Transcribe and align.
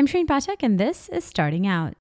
I'm 0.00 0.06
Shareen 0.06 0.24
Pathak, 0.24 0.62
and 0.62 0.80
this 0.80 1.10
is 1.10 1.26
Starting 1.26 1.66
Out. 1.66 1.92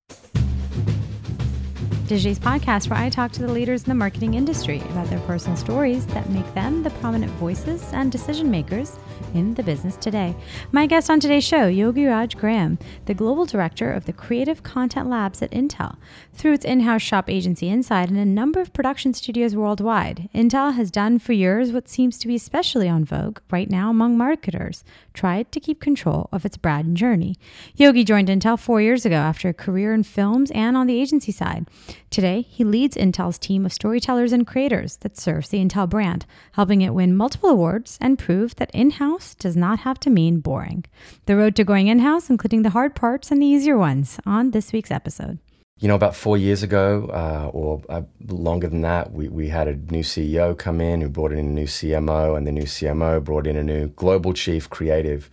Digi's 2.09 2.39
podcast 2.39 2.89
where 2.89 2.97
I 2.97 3.07
talk 3.07 3.31
to 3.33 3.43
the 3.43 3.53
leaders 3.53 3.83
in 3.83 3.89
the 3.89 3.93
marketing 3.93 4.33
industry 4.33 4.79
about 4.89 5.07
their 5.11 5.19
personal 5.27 5.55
stories 5.55 6.07
that 6.07 6.27
make 6.31 6.51
them 6.55 6.81
the 6.81 6.89
prominent 6.89 7.31
voices 7.33 7.93
and 7.93 8.11
decision 8.11 8.49
makers 8.49 8.97
in 9.35 9.53
the 9.53 9.61
business 9.61 9.95
today. 9.95 10.35
My 10.71 10.87
guest 10.87 11.11
on 11.11 11.19
today's 11.19 11.43
show, 11.43 11.69
Yogiraj 11.69 12.35
Graham, 12.35 12.79
the 13.05 13.13
global 13.13 13.45
director 13.45 13.93
of 13.93 14.05
the 14.05 14.13
Creative 14.13 14.63
Content 14.63 15.07
Labs 15.07 15.43
at 15.43 15.51
Intel. 15.51 15.97
Through 16.33 16.53
its 16.53 16.65
in 16.65 16.79
house 16.79 17.03
shop 17.03 17.29
agency 17.29 17.69
Inside 17.69 18.09
and 18.09 18.17
a 18.17 18.25
number 18.25 18.59
of 18.59 18.73
production 18.73 19.13
studios 19.13 19.55
worldwide, 19.55 20.29
Intel 20.33 20.73
has 20.73 20.89
done 20.89 21.19
for 21.19 21.33
years 21.33 21.71
what 21.71 21.87
seems 21.87 22.17
to 22.17 22.27
be 22.27 22.33
especially 22.33 22.89
on 22.89 23.05
vogue 23.05 23.37
right 23.51 23.69
now 23.69 23.91
among 23.91 24.17
marketers 24.17 24.83
tried 25.13 25.51
to 25.51 25.59
keep 25.59 25.79
control 25.79 26.27
of 26.31 26.43
its 26.43 26.57
brand 26.57 26.97
journey. 26.97 27.35
Yogi 27.75 28.03
joined 28.03 28.29
Intel 28.29 28.57
four 28.57 28.81
years 28.81 29.05
ago 29.05 29.17
after 29.17 29.49
a 29.49 29.53
career 29.53 29.93
in 29.93 30.01
films 30.01 30.49
and 30.51 30.75
on 30.75 30.87
the 30.87 30.99
agency 30.99 31.31
side. 31.31 31.67
Today, 32.09 32.41
he 32.41 32.63
leads 32.63 32.97
Intel's 32.97 33.37
team 33.37 33.65
of 33.65 33.73
storytellers 33.73 34.31
and 34.31 34.47
creators 34.47 34.97
that 34.97 35.17
serves 35.17 35.49
the 35.49 35.63
Intel 35.63 35.87
brand, 35.87 36.25
helping 36.53 36.81
it 36.81 36.93
win 36.93 37.15
multiple 37.15 37.49
awards 37.49 37.97
and 38.01 38.17
prove 38.17 38.55
that 38.55 38.71
in 38.73 38.91
house 38.91 39.35
does 39.35 39.55
not 39.55 39.79
have 39.79 39.99
to 40.01 40.09
mean 40.09 40.39
boring. 40.39 40.85
The 41.25 41.35
road 41.35 41.55
to 41.57 41.63
going 41.63 41.87
in 41.87 41.99
house, 41.99 42.29
including 42.29 42.63
the 42.63 42.71
hard 42.71 42.95
parts 42.95 43.31
and 43.31 43.41
the 43.41 43.45
easier 43.45 43.77
ones, 43.77 44.19
on 44.25 44.51
this 44.51 44.73
week's 44.73 44.91
episode. 44.91 45.39
You 45.79 45.87
know, 45.87 45.95
about 45.95 46.13
four 46.13 46.37
years 46.37 46.61
ago, 46.61 47.09
uh, 47.13 47.49
or 47.53 47.81
uh, 47.87 48.01
longer 48.27 48.67
than 48.67 48.81
that, 48.81 49.13
we, 49.13 49.29
we 49.29 49.47
had 49.47 49.69
a 49.69 49.75
new 49.75 50.03
CEO 50.03 50.57
come 50.57 50.81
in 50.81 50.99
who 50.99 51.07
brought 51.07 51.31
in 51.31 51.39
a 51.39 51.43
new 51.43 51.67
CMO, 51.67 52.35
and 52.35 52.45
the 52.45 52.51
new 52.51 52.63
CMO 52.63 53.23
brought 53.23 53.47
in 53.47 53.55
a 53.55 53.63
new 53.63 53.87
global 53.87 54.33
chief 54.33 54.69
creative. 54.69 55.29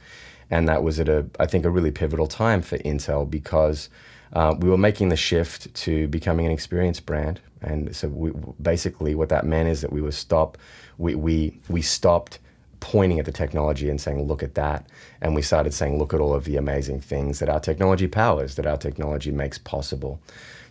And 0.48 0.68
that 0.68 0.84
was 0.84 1.00
at 1.00 1.08
a, 1.08 1.26
I 1.40 1.46
think, 1.46 1.64
a 1.64 1.70
really 1.70 1.90
pivotal 1.90 2.28
time 2.28 2.62
for 2.62 2.78
Intel 2.78 3.28
because 3.28 3.88
uh, 4.32 4.54
we 4.58 4.68
were 4.68 4.78
making 4.78 5.08
the 5.08 5.16
shift 5.16 5.72
to 5.74 6.08
becoming 6.08 6.46
an 6.46 6.52
experience 6.52 7.00
brand. 7.00 7.40
And 7.62 7.94
so 7.94 8.08
we, 8.08 8.32
basically 8.60 9.14
what 9.14 9.28
that 9.30 9.44
meant 9.44 9.68
is 9.68 9.80
that 9.80 9.92
we 9.92 10.00
were 10.00 10.12
stop, 10.12 10.58
we, 10.98 11.14
we, 11.14 11.58
we 11.68 11.82
stopped 11.82 12.38
pointing 12.80 13.18
at 13.18 13.24
the 13.24 13.32
technology 13.32 13.88
and 13.88 14.00
saying, 14.00 14.22
look 14.22 14.42
at 14.42 14.54
that. 14.54 14.86
And 15.20 15.34
we 15.34 15.42
started 15.42 15.72
saying, 15.72 15.98
look 15.98 16.12
at 16.14 16.20
all 16.20 16.34
of 16.34 16.44
the 16.44 16.56
amazing 16.56 17.00
things 17.00 17.38
that 17.38 17.48
our 17.48 17.60
technology 17.60 18.06
powers, 18.06 18.54
that 18.56 18.66
our 18.66 18.76
technology 18.76 19.32
makes 19.32 19.58
possible. 19.58 20.20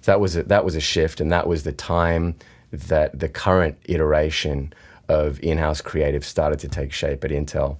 So 0.01 0.11
that 0.11 0.19
was 0.19 0.35
a, 0.35 0.43
that 0.43 0.63
was 0.63 0.75
a 0.75 0.79
shift, 0.79 1.19
and 1.19 1.31
that 1.31 1.47
was 1.47 1.63
the 1.63 1.71
time 1.71 2.35
that 2.71 3.19
the 3.19 3.27
current 3.27 3.77
iteration 3.85 4.71
of 5.09 5.39
in-house 5.41 5.81
creative 5.81 6.23
started 6.23 6.59
to 6.59 6.67
take 6.67 6.93
shape 6.93 7.23
at 7.23 7.31
Intel. 7.31 7.77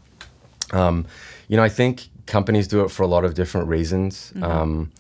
Um, 0.74 1.06
you 1.48 1.56
know, 1.56 1.64
I 1.64 1.70
think 1.70 2.10
companies 2.26 2.68
do 2.68 2.84
it 2.84 2.90
for 2.90 3.04
a 3.04 3.08
lot 3.08 3.26
of 3.26 3.36
different 3.36 3.68
reasons. 3.68 4.32
Mm-hmm. 4.36 4.44
Um, 4.44 4.92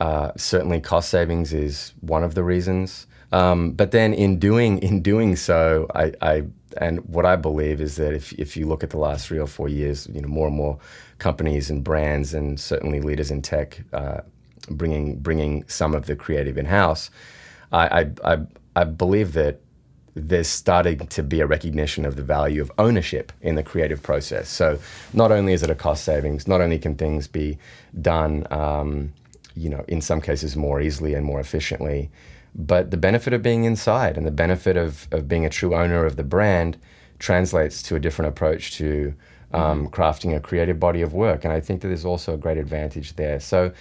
uh, 0.00 0.32
certainly, 0.36 0.80
cost 0.80 1.08
savings 1.08 1.52
is 1.52 1.92
one 2.00 2.22
of 2.22 2.34
the 2.34 2.42
reasons. 2.42 3.06
Um, 3.32 3.72
but 3.72 3.90
then, 3.90 4.12
in 4.14 4.38
doing 4.38 4.78
in 4.82 5.02
doing 5.02 5.36
so, 5.36 5.86
I, 5.94 6.12
I, 6.20 6.42
and 6.78 7.00
what 7.08 7.24
I 7.24 7.36
believe 7.36 7.80
is 7.80 7.96
that 7.96 8.12
if 8.12 8.32
if 8.34 8.56
you 8.56 8.66
look 8.66 8.82
at 8.82 8.90
the 8.90 8.98
last 8.98 9.26
three 9.26 9.38
or 9.38 9.46
four 9.46 9.68
years, 9.68 10.06
you 10.12 10.20
know, 10.20 10.28
more 10.28 10.48
and 10.48 10.56
more 10.56 10.78
companies 11.18 11.70
and 11.70 11.82
brands, 11.82 12.34
and 12.34 12.60
certainly 12.60 13.00
leaders 13.00 13.30
in 13.30 13.42
tech, 13.42 13.82
uh, 13.92 14.20
bringing 14.70 15.18
bringing 15.18 15.64
some 15.68 15.94
of 15.94 16.06
the 16.06 16.16
creative 16.16 16.58
in 16.58 16.66
house, 16.66 17.10
I, 17.72 18.00
I, 18.00 18.32
I 18.34 18.38
I 18.76 18.84
believe 18.84 19.32
that 19.32 19.60
there's 20.16 20.48
starting 20.48 21.06
to 21.06 21.22
be 21.22 21.40
a 21.40 21.46
recognition 21.46 22.06
of 22.06 22.16
the 22.16 22.22
value 22.22 22.62
of 22.62 22.72
ownership 22.78 23.32
in 23.42 23.54
the 23.54 23.62
creative 23.62 24.02
process. 24.02 24.48
So 24.48 24.78
not 25.12 25.30
only 25.30 25.52
is 25.52 25.62
it 25.62 25.68
a 25.68 25.74
cost 25.74 26.04
savings, 26.04 26.48
not 26.48 26.62
only 26.62 26.78
can 26.78 26.96
things 26.96 27.28
be 27.28 27.58
done 28.00 28.46
um, 28.50 29.12
you 29.56 29.70
know, 29.70 29.84
in 29.88 30.00
some 30.00 30.20
cases 30.20 30.56
more 30.56 30.80
easily 30.80 31.14
and 31.14 31.24
more 31.24 31.40
efficiently. 31.40 32.10
But 32.54 32.90
the 32.90 32.96
benefit 32.96 33.32
of 33.32 33.42
being 33.42 33.64
inside 33.64 34.16
and 34.16 34.26
the 34.26 34.30
benefit 34.30 34.76
of, 34.76 35.08
of 35.10 35.28
being 35.28 35.44
a 35.44 35.50
true 35.50 35.74
owner 35.74 36.06
of 36.06 36.16
the 36.16 36.24
brand 36.24 36.78
translates 37.18 37.82
to 37.84 37.96
a 37.96 38.00
different 38.00 38.28
approach 38.28 38.72
to 38.76 39.14
um, 39.52 39.86
mm-hmm. 39.86 39.94
crafting 39.94 40.36
a 40.36 40.40
creative 40.40 40.78
body 40.78 41.02
of 41.02 41.12
work. 41.12 41.44
And 41.44 41.52
I 41.52 41.60
think 41.60 41.80
that 41.80 41.88
there's 41.88 42.04
also 42.04 42.34
a 42.34 42.38
great 42.38 42.58
advantage 42.58 43.16
there. 43.16 43.40
So 43.40 43.72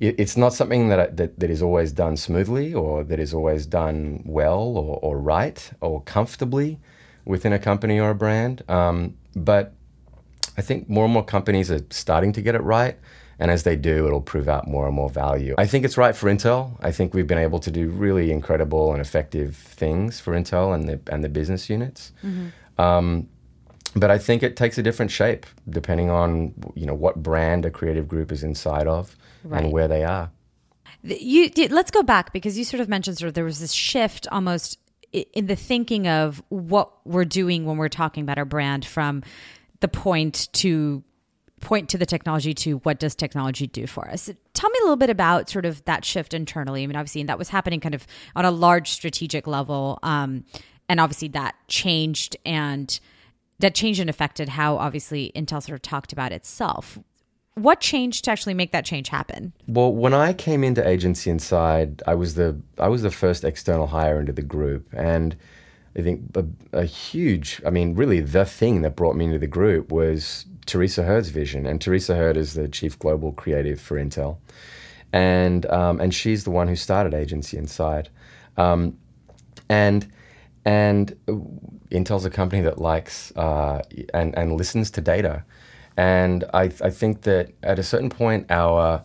it, 0.00 0.14
it's 0.18 0.36
not 0.36 0.52
something 0.52 0.88
that, 0.88 1.16
that, 1.16 1.38
that 1.38 1.50
is 1.50 1.62
always 1.62 1.92
done 1.92 2.16
smoothly 2.16 2.74
or 2.74 3.04
that 3.04 3.18
is 3.18 3.34
always 3.34 3.66
done 3.66 4.22
well 4.24 4.76
or, 4.76 4.98
or 5.02 5.18
right 5.18 5.70
or 5.80 6.02
comfortably 6.02 6.78
within 7.24 7.52
a 7.52 7.58
company 7.58 7.98
or 7.98 8.10
a 8.10 8.14
brand. 8.14 8.62
Um, 8.68 9.16
but 9.34 9.74
I 10.56 10.62
think 10.62 10.88
more 10.88 11.04
and 11.04 11.12
more 11.12 11.24
companies 11.24 11.70
are 11.70 11.84
starting 11.90 12.32
to 12.32 12.42
get 12.42 12.54
it 12.54 12.62
right. 12.62 12.96
And 13.38 13.50
as 13.50 13.64
they 13.64 13.76
do, 13.76 14.06
it'll 14.06 14.20
prove 14.20 14.48
out 14.48 14.68
more 14.68 14.86
and 14.86 14.94
more 14.94 15.10
value. 15.10 15.54
I 15.58 15.66
think 15.66 15.84
it's 15.84 15.96
right 15.96 16.14
for 16.14 16.30
Intel. 16.30 16.76
I 16.80 16.92
think 16.92 17.14
we've 17.14 17.26
been 17.26 17.38
able 17.38 17.58
to 17.60 17.70
do 17.70 17.88
really 17.88 18.30
incredible 18.30 18.92
and 18.92 19.00
effective 19.00 19.56
things 19.56 20.20
for 20.20 20.34
Intel 20.34 20.74
and 20.74 20.88
the 20.88 21.00
and 21.12 21.24
the 21.24 21.28
business 21.28 21.68
units. 21.68 22.12
Mm-hmm. 22.22 22.80
Um, 22.80 23.28
but 23.96 24.10
I 24.10 24.18
think 24.18 24.42
it 24.42 24.56
takes 24.56 24.78
a 24.78 24.82
different 24.82 25.10
shape 25.10 25.46
depending 25.68 26.10
on 26.10 26.54
you 26.74 26.86
know 26.86 26.94
what 26.94 27.22
brand 27.22 27.64
a 27.64 27.70
creative 27.70 28.08
group 28.08 28.32
is 28.32 28.42
inside 28.42 28.86
of 28.86 29.16
right. 29.44 29.62
and 29.62 29.72
where 29.72 29.88
they 29.88 30.04
are. 30.04 30.30
You, 31.02 31.50
let's 31.68 31.90
go 31.90 32.02
back 32.02 32.32
because 32.32 32.56
you 32.56 32.64
sort 32.64 32.80
of 32.80 32.88
mentioned 32.88 33.18
sort 33.18 33.28
of 33.28 33.34
there 33.34 33.44
was 33.44 33.60
this 33.60 33.72
shift 33.72 34.26
almost 34.32 34.78
in 35.12 35.46
the 35.46 35.56
thinking 35.56 36.08
of 36.08 36.42
what 36.48 36.90
we're 37.06 37.26
doing 37.26 37.66
when 37.66 37.76
we're 37.76 37.88
talking 37.88 38.22
about 38.22 38.38
our 38.38 38.44
brand 38.44 38.84
from 38.84 39.22
the 39.80 39.88
point 39.88 40.48
to 40.54 41.04
point 41.64 41.88
to 41.88 41.98
the 41.98 42.06
technology 42.06 42.54
to 42.54 42.78
what 42.78 42.98
does 42.98 43.14
technology 43.14 43.66
do 43.66 43.86
for 43.86 44.08
us. 44.08 44.30
Tell 44.52 44.70
me 44.70 44.78
a 44.80 44.84
little 44.84 44.96
bit 44.96 45.10
about 45.10 45.50
sort 45.50 45.64
of 45.64 45.84
that 45.84 46.04
shift 46.04 46.34
internally. 46.34 46.82
I 46.82 46.86
mean, 46.86 46.96
obviously, 46.96 47.22
that 47.24 47.38
was 47.38 47.48
happening 47.48 47.80
kind 47.80 47.94
of 47.94 48.06
on 48.36 48.44
a 48.44 48.50
large 48.50 48.90
strategic 48.90 49.46
level, 49.46 49.98
um, 50.02 50.44
and 50.88 51.00
obviously 51.00 51.28
that 51.28 51.54
changed 51.68 52.36
and 52.44 53.00
that 53.58 53.74
changed 53.74 54.00
and 54.00 54.10
affected 54.10 54.50
how 54.50 54.76
obviously 54.76 55.32
Intel 55.34 55.62
sort 55.62 55.70
of 55.70 55.82
talked 55.82 56.12
about 56.12 56.32
itself. 56.32 56.98
What 57.54 57.80
changed 57.80 58.24
to 58.24 58.32
actually 58.32 58.54
make 58.54 58.72
that 58.72 58.84
change 58.84 59.08
happen? 59.08 59.52
Well, 59.68 59.92
when 59.92 60.12
I 60.12 60.32
came 60.32 60.64
into 60.64 60.86
Agency 60.86 61.30
Inside, 61.30 62.02
I 62.06 62.14
was 62.14 62.34
the 62.34 62.60
I 62.78 62.88
was 62.88 63.02
the 63.02 63.10
first 63.10 63.44
external 63.44 63.86
hire 63.86 64.20
into 64.20 64.32
the 64.32 64.42
group, 64.42 64.88
and 64.92 65.36
I 65.96 66.02
think 66.02 66.22
a, 66.34 66.44
a 66.72 66.84
huge, 66.84 67.62
I 67.64 67.70
mean, 67.70 67.94
really 67.94 68.20
the 68.20 68.44
thing 68.44 68.82
that 68.82 68.96
brought 68.96 69.14
me 69.14 69.26
into 69.26 69.38
the 69.38 69.46
group 69.46 69.92
was 69.92 70.46
Teresa 70.66 71.02
Herd's 71.02 71.28
vision, 71.28 71.66
and 71.66 71.80
Teresa 71.80 72.14
Herd 72.14 72.36
is 72.36 72.54
the 72.54 72.68
chief 72.68 72.98
global 72.98 73.32
creative 73.32 73.80
for 73.80 73.96
Intel, 73.96 74.38
and 75.12 75.66
um, 75.66 76.00
and 76.00 76.14
she's 76.14 76.44
the 76.44 76.50
one 76.50 76.68
who 76.68 76.76
started 76.76 77.14
Agency 77.14 77.56
Inside, 77.56 78.08
um, 78.56 78.96
and 79.68 80.10
and 80.64 81.16
Intel's 81.90 82.24
a 82.24 82.30
company 82.30 82.62
that 82.62 82.78
likes 82.78 83.32
uh, 83.36 83.82
and 84.12 84.36
and 84.36 84.52
listens 84.56 84.90
to 84.92 85.00
data, 85.00 85.44
and 85.96 86.44
I 86.54 86.64
I 86.82 86.90
think 86.90 87.22
that 87.22 87.50
at 87.62 87.78
a 87.78 87.82
certain 87.82 88.10
point 88.10 88.50
our 88.50 89.04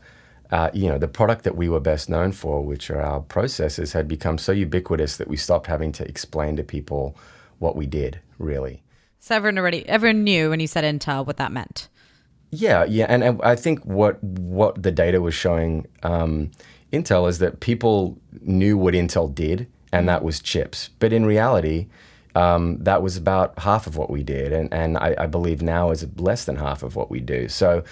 uh, 0.52 0.69
you 0.74 0.90
know, 0.90 0.98
the 0.98 1.08
product 1.08 1.44
that 1.44 1.56
we 1.56 1.69
were 1.69 1.80
best 1.80 2.09
known 2.09 2.31
for, 2.31 2.64
which 2.64 2.90
are 2.90 3.02
our 3.02 3.22
processors, 3.22 3.94
had 3.94 4.08
become 4.08 4.38
so 4.38 4.52
ubiquitous 4.52 5.18
that 5.18 5.28
we 5.28 5.38
stopped 5.38 5.68
having 5.68 5.92
to 5.92 6.08
explain 6.08 6.56
to 6.56 6.64
people 6.64 7.16
what 7.59 7.75
we 7.75 7.86
did, 7.86 8.19
really. 8.40 8.81
So 9.19 9.35
everyone 9.35 9.57
already, 9.57 9.88
everyone 9.88 10.24
knew 10.24 10.50
when 10.50 10.59
you 10.59 10.68
said 10.68 10.84
Intel 10.84 11.25
what 11.25 11.38
that 11.38 11.52
meant. 11.52 11.90
Yeah, 12.52 12.84
yeah, 12.85 13.06
and, 13.09 13.24
and 13.24 13.41
I 13.44 13.56
think 13.56 13.84
what 13.85 14.24
what 14.24 14.81
the 14.81 14.91
data 14.91 15.22
was 15.22 15.35
showing 15.35 15.85
um, 16.02 16.52
Intel 16.91 17.30
is 17.30 17.38
that 17.40 17.59
people 17.59 18.18
knew 18.41 18.78
what 18.78 18.96
Intel 18.96 19.34
did, 19.34 19.68
and 19.91 20.09
that 20.09 20.24
was 20.24 20.40
chips. 20.40 20.90
But 20.97 21.13
in 21.13 21.25
reality, 21.25 21.88
um, 22.34 22.78
that 22.84 23.03
was 23.03 23.18
about 23.18 23.57
half 23.59 23.85
of 23.85 23.97
what 23.97 24.09
we 24.09 24.24
did, 24.24 24.52
and 24.52 24.74
and 24.74 24.97
I, 24.97 25.16
I, 25.19 25.28
believe 25.28 25.62
now 25.62 25.91
is 25.91 26.07
less 26.18 26.46
than 26.46 26.56
half 26.56 26.81
of 26.81 26.96
what 26.96 27.12
we 27.12 27.19
do. 27.19 27.50
So 27.50 27.84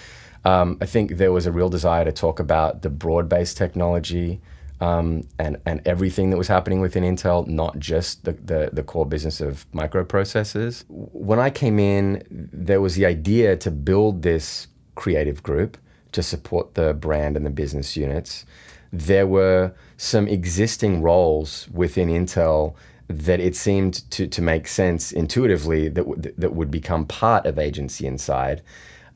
um, 0.44 0.78
I 0.80 0.86
think 0.86 1.18
there 1.18 1.32
was 1.32 1.46
a 1.46 1.52
real 1.52 1.68
desire 1.68 2.04
to 2.04 2.12
talk 2.12 2.40
about 2.40 2.82
the 2.82 2.90
broad-based 2.90 3.56
technology 3.56 4.40
um, 4.80 5.22
and 5.38 5.58
and 5.66 5.80
everything 5.84 6.30
that 6.30 6.36
was 6.36 6.48
happening 6.48 6.80
within 6.80 7.02
Intel, 7.02 7.46
not 7.46 7.78
just 7.78 8.24
the, 8.24 8.32
the, 8.32 8.70
the 8.72 8.82
core 8.82 9.06
business 9.06 9.40
of 9.40 9.66
microprocessors. 9.72 10.84
When 10.88 11.38
I 11.38 11.50
came 11.50 11.78
in, 11.78 12.22
there 12.30 12.80
was 12.80 12.94
the 12.94 13.06
idea 13.06 13.56
to 13.56 13.70
build 13.70 14.22
this 14.22 14.68
creative 14.94 15.42
group 15.42 15.76
to 16.12 16.22
support 16.22 16.74
the 16.74 16.94
brand 16.94 17.36
and 17.36 17.44
the 17.44 17.50
business 17.50 17.96
units. 17.96 18.44
There 18.92 19.26
were 19.26 19.72
some 19.96 20.26
existing 20.28 21.02
roles 21.02 21.68
within 21.72 22.08
Intel 22.08 22.74
that 23.08 23.40
it 23.40 23.56
seemed 23.56 24.10
to, 24.10 24.26
to 24.26 24.42
make 24.42 24.68
sense 24.68 25.12
intuitively 25.12 25.88
that, 25.88 26.06
w- 26.06 26.34
that 26.36 26.54
would 26.54 26.70
become 26.70 27.06
part 27.06 27.46
of 27.46 27.58
agency 27.58 28.06
inside. 28.06 28.62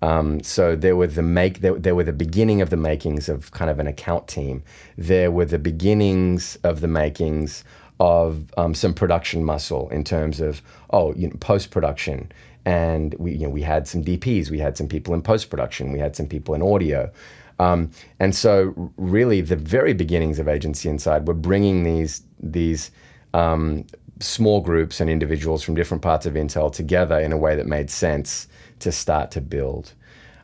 Um, 0.02 0.42
so 0.42 0.74
there 0.74 0.96
were 0.96 1.06
the 1.06 1.22
make 1.22 1.60
there, 1.60 1.78
there, 1.78 1.94
were 1.94 2.04
the 2.04 2.12
beginning 2.12 2.60
of 2.60 2.70
the 2.70 2.76
makings 2.76 3.28
of 3.28 3.52
kind 3.52 3.70
of 3.70 3.78
an 3.78 3.86
account 3.86 4.26
team. 4.26 4.64
There 4.98 5.30
were 5.30 5.44
the 5.44 5.58
beginnings 5.58 6.56
of 6.64 6.80
the 6.80 6.88
makings 6.88 7.64
of 8.00 8.46
um, 8.56 8.74
some 8.74 8.94
production 8.94 9.44
muscle 9.44 9.88
in 9.90 10.02
terms 10.02 10.40
of 10.40 10.60
oh 10.90 11.14
you 11.14 11.28
know, 11.28 11.36
post 11.38 11.70
production. 11.70 12.32
And 12.64 13.14
we 13.14 13.32
you 13.32 13.44
know 13.46 13.48
we 13.48 13.62
had 13.62 13.86
some 13.86 14.04
DPs, 14.04 14.50
we 14.50 14.58
had 14.58 14.76
some 14.76 14.88
people 14.88 15.14
in 15.14 15.22
post 15.22 15.50
production, 15.50 15.92
we 15.92 16.00
had 16.00 16.16
some 16.16 16.26
people 16.26 16.54
in 16.54 16.62
audio. 16.62 17.10
Um, 17.58 17.90
and 18.18 18.34
so, 18.34 18.92
really, 18.96 19.40
the 19.40 19.56
very 19.56 19.92
beginnings 19.92 20.40
of 20.40 20.48
Agency 20.48 20.88
Inside 20.88 21.28
were 21.28 21.34
bringing 21.34 21.84
these 21.84 22.22
these 22.40 22.90
um, 23.34 23.86
small 24.20 24.60
groups 24.60 25.00
and 25.00 25.10
individuals 25.10 25.62
from 25.62 25.74
different 25.74 26.02
parts 26.02 26.26
of 26.26 26.34
Intel 26.34 26.72
together 26.72 27.18
in 27.18 27.32
a 27.32 27.36
way 27.36 27.56
that 27.56 27.66
made 27.66 27.90
sense 27.90 28.48
to 28.80 28.92
start 28.92 29.30
to 29.32 29.40
build. 29.40 29.92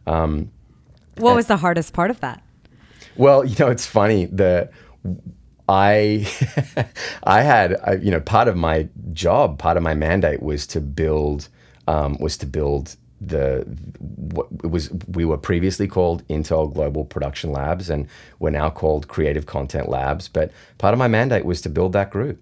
Um, 0.07 0.51
what 1.17 1.35
was 1.35 1.47
the 1.47 1.57
hardest 1.57 1.93
part 1.93 2.11
of 2.11 2.21
that? 2.21 2.43
Well, 3.17 3.45
you 3.45 3.57
know, 3.59 3.71
it's 3.71 3.87
funny. 3.87 4.27
The 4.27 4.71
I 5.69 6.27
I 7.25 7.43
had 7.43 7.77
I, 7.85 7.95
you 7.95 8.11
know 8.11 8.21
part 8.21 8.49
of 8.49 8.57
my 8.57 8.89
job, 9.13 9.59
part 9.59 9.77
of 9.77 9.83
my 9.83 9.95
mandate 9.95 10.43
was 10.43 10.67
to 10.69 10.81
build 10.81 11.49
um, 11.87 12.17
was 12.19 12.37
to 12.39 12.47
build 12.47 12.97
the 13.21 13.67
what 13.99 14.47
it 14.63 14.71
was 14.71 14.91
we 15.09 15.25
were 15.25 15.37
previously 15.37 15.89
called 15.89 16.27
Intel 16.29 16.73
Global 16.73 17.05
Production 17.05 17.51
Labs 17.51 17.91
and 17.91 18.07
we're 18.39 18.51
now 18.51 18.71
called 18.71 19.09
Creative 19.09 19.47
Content 19.47 19.89
Labs. 19.89 20.29
But 20.29 20.53
part 20.79 20.95
of 20.95 20.99
my 20.99 21.09
mandate 21.09 21.45
was 21.45 21.61
to 21.63 21.69
build 21.69 21.93
that 21.95 22.11
group 22.11 22.41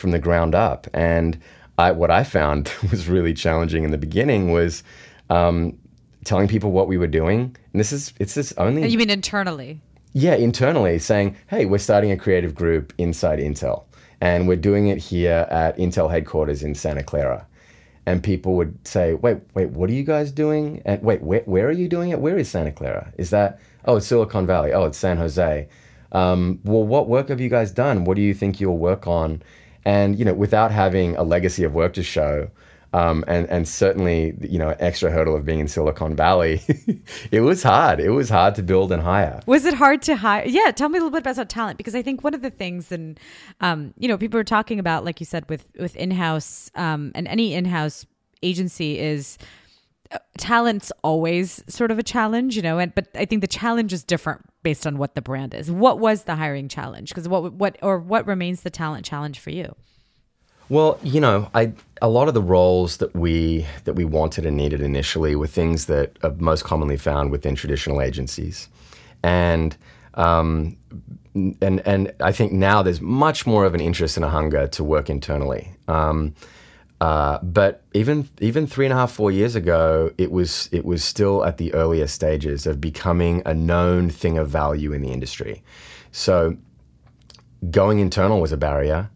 from 0.00 0.10
the 0.10 0.18
ground 0.18 0.54
up. 0.54 0.88
And 0.92 1.38
I, 1.78 1.92
what 1.92 2.10
I 2.10 2.24
found 2.24 2.72
was 2.90 3.08
really 3.08 3.34
challenging 3.34 3.84
in 3.84 3.90
the 3.90 3.98
beginning 3.98 4.50
was 4.50 4.82
um, 5.28 5.78
telling 6.24 6.48
people 6.48 6.72
what 6.72 6.88
we 6.88 6.98
were 6.98 7.06
doing. 7.06 7.56
And 7.72 7.80
this 7.80 7.92
is 7.92 8.12
it's 8.18 8.34
this 8.34 8.52
only 8.58 8.86
you 8.88 8.98
mean 8.98 9.10
internally? 9.10 9.80
Yeah, 10.12 10.34
internally 10.34 10.98
saying, 10.98 11.36
hey, 11.48 11.66
we're 11.66 11.78
starting 11.78 12.10
a 12.10 12.16
creative 12.16 12.54
group 12.54 12.92
inside 12.98 13.38
Intel. 13.38 13.84
And 14.20 14.48
we're 14.48 14.56
doing 14.56 14.88
it 14.88 14.98
here 14.98 15.46
at 15.50 15.78
Intel 15.78 16.10
headquarters 16.10 16.62
in 16.62 16.74
Santa 16.74 17.02
Clara. 17.02 17.46
And 18.06 18.22
people 18.22 18.54
would 18.56 18.76
say, 18.86 19.14
wait, 19.14 19.38
wait, 19.54 19.70
what 19.70 19.88
are 19.88 19.92
you 19.92 20.02
guys 20.02 20.32
doing? 20.32 20.82
And 20.84 21.00
wait, 21.02 21.22
where, 21.22 21.42
where 21.42 21.68
are 21.68 21.72
you 21.72 21.88
doing 21.88 22.10
it? 22.10 22.20
Where 22.20 22.36
is 22.36 22.50
Santa 22.50 22.72
Clara? 22.72 23.12
Is 23.18 23.30
that, 23.30 23.60
oh, 23.84 23.96
it's 23.96 24.06
Silicon 24.06 24.46
Valley. 24.46 24.72
Oh, 24.72 24.84
it's 24.84 24.98
San 24.98 25.16
Jose. 25.16 25.68
Um, 26.12 26.58
well, 26.64 26.84
what 26.84 27.08
work 27.08 27.28
have 27.28 27.40
you 27.40 27.48
guys 27.48 27.70
done? 27.70 28.04
What 28.04 28.16
do 28.16 28.22
you 28.22 28.34
think 28.34 28.60
you'll 28.60 28.78
work 28.78 29.06
on? 29.06 29.42
And, 29.84 30.18
you 30.18 30.24
know, 30.24 30.34
without 30.34 30.70
having 30.70 31.16
a 31.16 31.22
legacy 31.22 31.64
of 31.64 31.74
work 31.74 31.94
to 31.94 32.02
show, 32.02 32.50
um, 32.92 33.24
and 33.28 33.48
and 33.48 33.68
certainly 33.68 34.34
you 34.40 34.58
know 34.58 34.74
extra 34.80 35.10
hurdle 35.10 35.36
of 35.36 35.44
being 35.44 35.60
in 35.60 35.68
Silicon 35.68 36.16
Valley, 36.16 36.60
it 37.30 37.40
was 37.40 37.62
hard. 37.62 38.00
It 38.00 38.10
was 38.10 38.28
hard 38.28 38.56
to 38.56 38.62
build 38.62 38.90
and 38.90 39.00
hire. 39.02 39.40
Was 39.46 39.64
it 39.64 39.74
hard 39.74 40.02
to 40.02 40.16
hire? 40.16 40.44
Yeah, 40.46 40.72
tell 40.72 40.88
me 40.88 40.98
a 40.98 41.00
little 41.00 41.12
bit 41.12 41.24
about 41.24 41.48
talent 41.48 41.78
because 41.78 41.94
I 41.94 42.02
think 42.02 42.24
one 42.24 42.34
of 42.34 42.42
the 42.42 42.50
things, 42.50 42.90
and 42.90 43.18
um, 43.60 43.94
you 43.96 44.08
know, 44.08 44.18
people 44.18 44.40
are 44.40 44.44
talking 44.44 44.80
about, 44.80 45.04
like 45.04 45.20
you 45.20 45.26
said, 45.26 45.48
with 45.48 45.68
with 45.78 45.94
in 45.94 46.10
house 46.10 46.70
um, 46.74 47.12
and 47.14 47.28
any 47.28 47.54
in 47.54 47.64
house 47.64 48.06
agency 48.42 48.98
is 48.98 49.38
talent's 50.38 50.92
always 51.02 51.62
sort 51.68 51.90
of 51.90 51.98
a 51.98 52.02
challenge, 52.02 52.56
you 52.56 52.62
know, 52.62 52.78
and 52.78 52.94
but 52.94 53.08
I 53.14 53.24
think 53.24 53.40
the 53.40 53.46
challenge 53.46 53.92
is 53.92 54.02
different 54.02 54.42
based 54.62 54.86
on 54.86 54.98
what 54.98 55.14
the 55.14 55.22
brand 55.22 55.54
is. 55.54 55.70
What 55.70 55.98
was 55.98 56.24
the 56.24 56.36
hiring 56.36 56.68
challenge? 56.68 57.10
Because 57.10 57.28
what 57.28 57.52
what 57.52 57.76
or 57.82 57.98
what 57.98 58.26
remains 58.26 58.62
the 58.62 58.70
talent 58.70 59.04
challenge 59.04 59.38
for 59.38 59.50
you? 59.50 59.74
Well, 60.68 60.98
you 61.02 61.20
know, 61.20 61.50
I 61.54 61.72
a 62.00 62.08
lot 62.08 62.28
of 62.28 62.34
the 62.34 62.42
roles 62.42 62.98
that 62.98 63.14
we 63.14 63.66
that 63.84 63.94
we 63.94 64.04
wanted 64.04 64.46
and 64.46 64.56
needed 64.56 64.80
initially 64.80 65.34
were 65.34 65.48
things 65.48 65.86
that 65.86 66.16
are 66.22 66.32
most 66.38 66.64
commonly 66.64 66.96
found 66.96 67.30
within 67.30 67.54
traditional 67.54 68.00
agencies, 68.00 68.68
and 69.22 69.76
um, 70.14 70.76
and 71.34 71.80
and 71.86 72.12
I 72.20 72.32
think 72.32 72.52
now 72.52 72.82
there's 72.82 73.00
much 73.00 73.46
more 73.46 73.64
of 73.64 73.74
an 73.74 73.80
interest 73.80 74.16
and 74.16 74.24
a 74.24 74.30
hunger 74.30 74.66
to 74.68 74.84
work 74.84 75.10
internally. 75.10 75.72
Um, 75.88 76.34
uh, 77.00 77.38
but 77.42 77.82
even 77.94 78.28
even 78.40 78.66
three 78.66 78.84
and 78.84 78.92
a 78.92 78.96
half 78.96 79.10
four 79.10 79.30
years 79.30 79.54
ago, 79.54 80.12
it 80.18 80.30
was 80.30 80.68
it 80.70 80.84
was 80.84 81.02
still 81.02 81.44
at 81.44 81.56
the 81.56 81.72
earlier 81.72 82.06
stages 82.06 82.66
of 82.66 82.80
becoming 82.80 83.42
a 83.46 83.54
known 83.54 84.10
thing 84.10 84.36
of 84.36 84.48
value 84.48 84.92
in 84.92 85.00
the 85.00 85.10
industry. 85.10 85.62
So 86.12 86.56
going 87.70 88.00
internal 88.00 88.40
was 88.40 88.52
a 88.52 88.56
barrier 88.56 89.10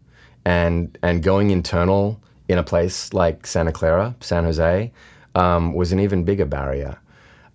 and 0.45 0.97
and 1.03 1.21
going 1.21 1.51
internal 1.51 2.19
in 2.47 2.57
a 2.57 2.63
place 2.63 3.13
like 3.13 3.45
Santa 3.45 3.71
Clara, 3.71 4.15
San 4.19 4.45
Jose, 4.45 4.91
um, 5.35 5.73
was 5.73 5.91
an 5.91 5.99
even 5.99 6.23
bigger 6.23 6.45
barrier. 6.45 6.97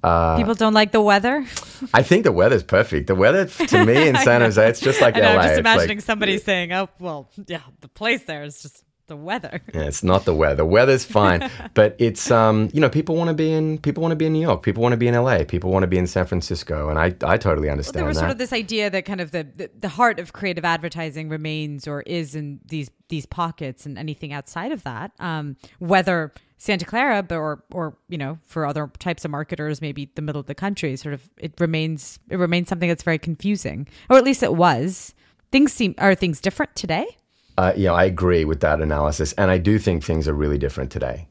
Uh, 0.02 0.36
People 0.36 0.54
don't 0.54 0.72
like 0.72 0.92
the 0.92 1.00
weather. 1.00 1.44
I 1.94 2.02
think 2.02 2.24
the 2.24 2.32
weather's 2.32 2.62
perfect. 2.62 3.08
The 3.08 3.14
weather 3.14 3.46
to 3.46 3.84
me 3.84 4.08
in 4.08 4.16
San 4.28 4.40
Jose, 4.40 4.68
it's 4.68 4.80
just 4.80 5.00
like 5.00 5.16
I 5.16 5.20
know, 5.20 5.34
LA. 5.34 5.40
I'm 5.40 5.48
just 5.48 5.58
imagining 5.58 5.98
like, 5.98 6.04
somebody 6.04 6.38
saying, 6.38 6.72
"Oh, 6.72 6.88
well, 7.00 7.28
yeah, 7.48 7.60
the 7.80 7.88
place 7.88 8.22
there 8.24 8.42
is 8.42 8.62
just 8.62 8.84
the 9.10 9.16
weather. 9.16 9.60
Yeah, 9.74 9.82
it's 9.82 10.02
not 10.02 10.24
the 10.24 10.34
weather. 10.34 10.56
The 10.56 10.64
weather's 10.64 11.04
fine, 11.04 11.48
but 11.74 11.94
it's 11.98 12.30
um, 12.30 12.70
you 12.72 12.80
know, 12.80 12.88
people 12.88 13.14
want 13.16 13.28
to 13.28 13.34
be 13.34 13.52
in 13.52 13.78
people 13.78 14.00
want 14.00 14.12
to 14.12 14.16
be 14.16 14.26
in 14.26 14.32
New 14.32 14.40
York, 14.40 14.62
people 14.62 14.82
want 14.82 14.92
to 14.92 14.96
be 14.96 15.06
in 15.06 15.14
LA, 15.14 15.44
people 15.44 15.70
want 15.70 15.82
to 15.82 15.86
be 15.86 15.98
in 15.98 16.06
San 16.06 16.26
Francisco, 16.26 16.88
and 16.88 16.98
I 16.98 17.14
I 17.22 17.36
totally 17.36 17.68
understand 17.68 17.96
well, 17.96 18.02
there 18.04 18.08
was 18.08 18.16
that. 18.16 18.22
sort 18.22 18.30
of 18.30 18.38
this 18.38 18.52
idea 18.52 18.88
that 18.90 19.04
kind 19.04 19.20
of 19.20 19.32
the, 19.32 19.46
the 19.56 19.70
the 19.78 19.88
heart 19.88 20.18
of 20.18 20.32
creative 20.32 20.64
advertising 20.64 21.28
remains 21.28 21.86
or 21.86 22.02
is 22.02 22.34
in 22.34 22.60
these 22.66 22.90
these 23.08 23.26
pockets, 23.26 23.84
and 23.84 23.98
anything 23.98 24.32
outside 24.32 24.72
of 24.72 24.82
that, 24.84 25.12
um, 25.20 25.56
whether 25.78 26.32
Santa 26.58 26.84
Clara, 26.84 27.22
but 27.22 27.36
or 27.36 27.64
or 27.72 27.96
you 28.08 28.18
know, 28.18 28.38
for 28.44 28.66
other 28.66 28.90
types 28.98 29.24
of 29.24 29.30
marketers, 29.30 29.80
maybe 29.80 30.10
the 30.14 30.22
middle 30.22 30.40
of 30.40 30.46
the 30.46 30.54
country, 30.54 30.96
sort 30.96 31.14
of 31.14 31.28
it 31.38 31.52
remains 31.58 32.18
it 32.28 32.36
remains 32.36 32.68
something 32.68 32.88
that's 32.88 33.02
very 33.02 33.18
confusing, 33.18 33.88
or 34.08 34.16
at 34.16 34.24
least 34.24 34.42
it 34.42 34.54
was. 34.54 35.14
Things 35.52 35.72
seem 35.72 35.94
are 35.98 36.14
things 36.14 36.40
different 36.40 36.76
today 36.76 37.16
uh, 37.60 37.74
you 37.76 37.84
know, 37.84 37.94
I 37.94 38.04
agree 38.04 38.46
with 38.46 38.60
that 38.60 38.80
analysis, 38.80 39.34
and 39.34 39.50
I 39.50 39.58
do 39.58 39.78
think 39.78 40.02
things 40.02 40.26
are 40.26 40.32
really 40.32 40.56
different 40.56 40.90
today. 40.90 41.28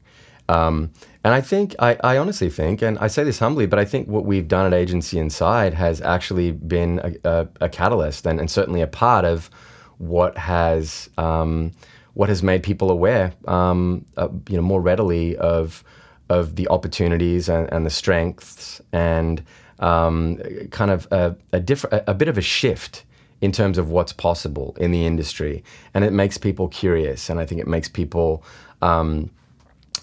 Um, 0.48 0.92
and 1.24 1.34
I 1.34 1.40
think, 1.40 1.74
I, 1.80 1.96
I, 2.04 2.18
honestly 2.18 2.48
think, 2.50 2.82
and 2.82 2.98
I 3.00 3.08
say 3.08 3.24
this 3.24 3.40
humbly, 3.40 3.66
but 3.66 3.80
I 3.80 3.84
think 3.84 4.06
what 4.06 4.24
we've 4.24 4.46
done 4.46 4.64
at 4.64 4.72
Agency 4.72 5.18
Inside 5.18 5.74
has 5.74 6.00
actually 6.00 6.52
been 6.52 7.00
a, 7.24 7.28
a, 7.28 7.48
a 7.62 7.68
catalyst 7.68 8.26
and, 8.26 8.38
and, 8.38 8.48
certainly 8.48 8.80
a 8.80 8.86
part 8.86 9.24
of 9.24 9.50
what 9.98 10.38
has 10.38 11.10
um, 11.18 11.72
what 12.14 12.28
has 12.28 12.42
made 12.44 12.62
people 12.62 12.92
aware, 12.92 13.32
um, 13.48 14.04
uh, 14.16 14.28
you 14.48 14.56
know, 14.56 14.62
more 14.62 14.80
readily 14.80 15.36
of 15.36 15.82
of 16.28 16.54
the 16.54 16.68
opportunities 16.68 17.48
and, 17.48 17.72
and 17.72 17.84
the 17.84 17.90
strengths 17.90 18.80
and 18.92 19.42
um, 19.80 20.36
kind 20.70 20.92
of 20.92 21.08
a, 21.10 21.34
a, 21.52 21.62
a 22.06 22.14
bit 22.14 22.28
of 22.28 22.38
a 22.38 22.42
shift 22.42 23.04
in 23.40 23.52
terms 23.52 23.78
of 23.78 23.90
what's 23.90 24.12
possible 24.12 24.76
in 24.80 24.90
the 24.90 25.06
industry, 25.06 25.64
and 25.94 26.04
it 26.04 26.12
makes 26.12 26.38
people 26.38 26.68
curious, 26.68 27.30
and 27.30 27.40
I 27.40 27.46
think 27.46 27.60
it 27.60 27.66
makes 27.66 27.88
people. 27.88 28.42
Um, 28.82 29.30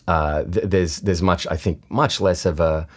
uh, 0.07 0.43
th- 0.43 0.65
there's 0.65 0.97
there's 1.01 1.21
much 1.21 1.45
I 1.47 1.57
think 1.57 1.81
much 1.89 2.21
less 2.21 2.45
of 2.45 2.59
a 2.59 2.87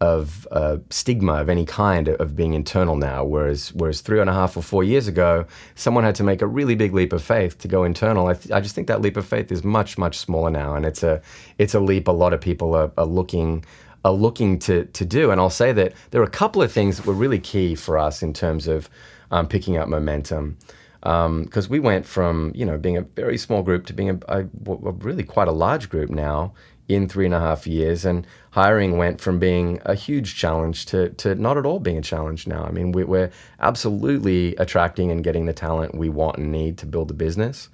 of 0.00 0.48
stigma 0.88 1.34
of 1.34 1.50
any 1.50 1.66
kind 1.66 2.08
of 2.08 2.34
being 2.34 2.54
internal 2.54 2.96
now, 2.96 3.22
whereas 3.22 3.72
whereas 3.74 4.00
three 4.00 4.20
and 4.20 4.30
a 4.30 4.32
half 4.32 4.56
or 4.56 4.62
four 4.62 4.82
years 4.82 5.06
ago, 5.06 5.46
someone 5.74 6.04
had 6.04 6.14
to 6.14 6.24
make 6.24 6.40
a 6.40 6.46
really 6.46 6.74
big 6.74 6.94
leap 6.94 7.12
of 7.12 7.22
faith 7.22 7.58
to 7.58 7.68
go 7.68 7.84
internal. 7.84 8.26
I, 8.26 8.34
th- 8.34 8.50
I 8.50 8.60
just 8.60 8.74
think 8.74 8.88
that 8.88 9.02
leap 9.02 9.18
of 9.18 9.26
faith 9.26 9.52
is 9.52 9.62
much 9.62 9.98
much 9.98 10.16
smaller 10.16 10.50
now, 10.50 10.74
and 10.74 10.86
it's 10.86 11.02
a 11.02 11.20
it's 11.58 11.74
a 11.74 11.80
leap 11.80 12.08
a 12.08 12.12
lot 12.12 12.32
of 12.32 12.40
people 12.40 12.74
are, 12.74 12.90
are 12.96 13.04
looking 13.04 13.64
are 14.04 14.12
looking 14.12 14.58
to 14.60 14.86
to 14.86 15.04
do. 15.04 15.30
And 15.30 15.40
I'll 15.40 15.50
say 15.50 15.72
that 15.72 15.92
there 16.12 16.22
are 16.22 16.24
a 16.24 16.30
couple 16.30 16.62
of 16.62 16.72
things 16.72 16.96
that 16.96 17.06
were 17.06 17.12
really 17.12 17.38
key 17.38 17.74
for 17.74 17.98
us 17.98 18.22
in 18.22 18.32
terms 18.32 18.68
of 18.68 18.88
um, 19.30 19.46
picking 19.46 19.76
up 19.76 19.88
momentum. 19.88 20.56
Because 21.00 21.66
um, 21.66 21.70
we 21.70 21.80
went 21.80 22.04
from 22.04 22.52
you 22.54 22.66
know 22.66 22.76
being 22.76 22.98
a 22.98 23.02
very 23.02 23.38
small 23.38 23.62
group 23.62 23.86
to 23.86 23.94
being 23.94 24.10
a, 24.10 24.18
a, 24.28 24.40
a, 24.40 24.92
really 24.92 25.24
quite 25.24 25.48
a 25.48 25.52
large 25.52 25.88
group 25.88 26.10
now 26.10 26.52
in 26.88 27.08
three 27.08 27.24
and 27.24 27.34
a 27.34 27.40
half 27.40 27.66
years, 27.66 28.04
and 28.04 28.26
hiring 28.50 28.98
went 28.98 29.20
from 29.20 29.38
being 29.38 29.80
a 29.84 29.94
huge 29.94 30.36
challenge 30.36 30.86
to, 30.86 31.10
to 31.10 31.34
not 31.36 31.56
at 31.56 31.64
all 31.64 31.78
being 31.78 31.96
a 31.96 32.02
challenge 32.02 32.46
now. 32.46 32.64
I 32.64 32.70
mean, 32.70 32.92
we, 32.92 33.04
we're 33.04 33.30
absolutely 33.60 34.56
attracting 34.56 35.10
and 35.10 35.22
getting 35.22 35.46
the 35.46 35.52
talent 35.52 35.94
we 35.94 36.08
want 36.08 36.38
and 36.38 36.50
need 36.50 36.78
to 36.78 36.86
build 36.86 37.10
a 37.10 37.14
business. 37.14 37.68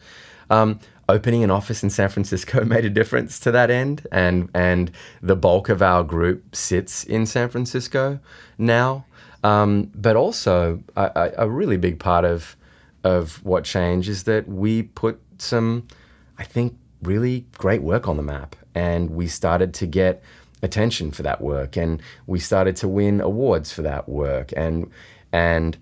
Um, 0.50 0.78
opening 1.08 1.44
an 1.44 1.50
office 1.50 1.82
in 1.82 1.90
San 1.90 2.08
Francisco 2.08 2.64
made 2.66 2.84
a 2.84 2.90
difference 2.90 3.40
to 3.40 3.50
that 3.52 3.70
end, 3.70 4.06
and 4.12 4.50
and 4.54 4.90
the 5.22 5.36
bulk 5.36 5.68
of 5.68 5.82
our 5.82 6.04
group 6.04 6.54
sits 6.54 7.04
in 7.04 7.26
San 7.26 7.48
Francisco 7.48 8.20
now. 8.58 9.04
Um, 9.44 9.90
but 9.94 10.16
also, 10.16 10.82
a, 10.96 11.32
a, 11.38 11.48
really 11.48 11.76
big 11.76 11.98
part 11.98 12.24
of 12.24 12.56
of 13.04 13.44
what 13.44 13.64
changed 13.64 14.08
is 14.08 14.24
that 14.24 14.48
we 14.48 14.82
put 14.82 15.20
some, 15.38 15.86
I 16.38 16.44
think, 16.44 16.76
really 17.02 17.46
great 17.56 17.82
work 17.82 18.08
on 18.08 18.16
the 18.16 18.22
map, 18.22 18.56
and 18.74 19.10
we 19.10 19.28
started 19.28 19.72
to 19.74 19.86
get 19.86 20.22
attention 20.62 21.10
for 21.10 21.22
that 21.22 21.40
work, 21.40 21.76
and 21.76 22.02
we 22.26 22.40
started 22.40 22.76
to 22.76 22.88
win 22.88 23.20
awards 23.20 23.72
for 23.72 23.82
that 23.82 24.08
work, 24.08 24.52
and 24.56 24.90
and 25.32 25.76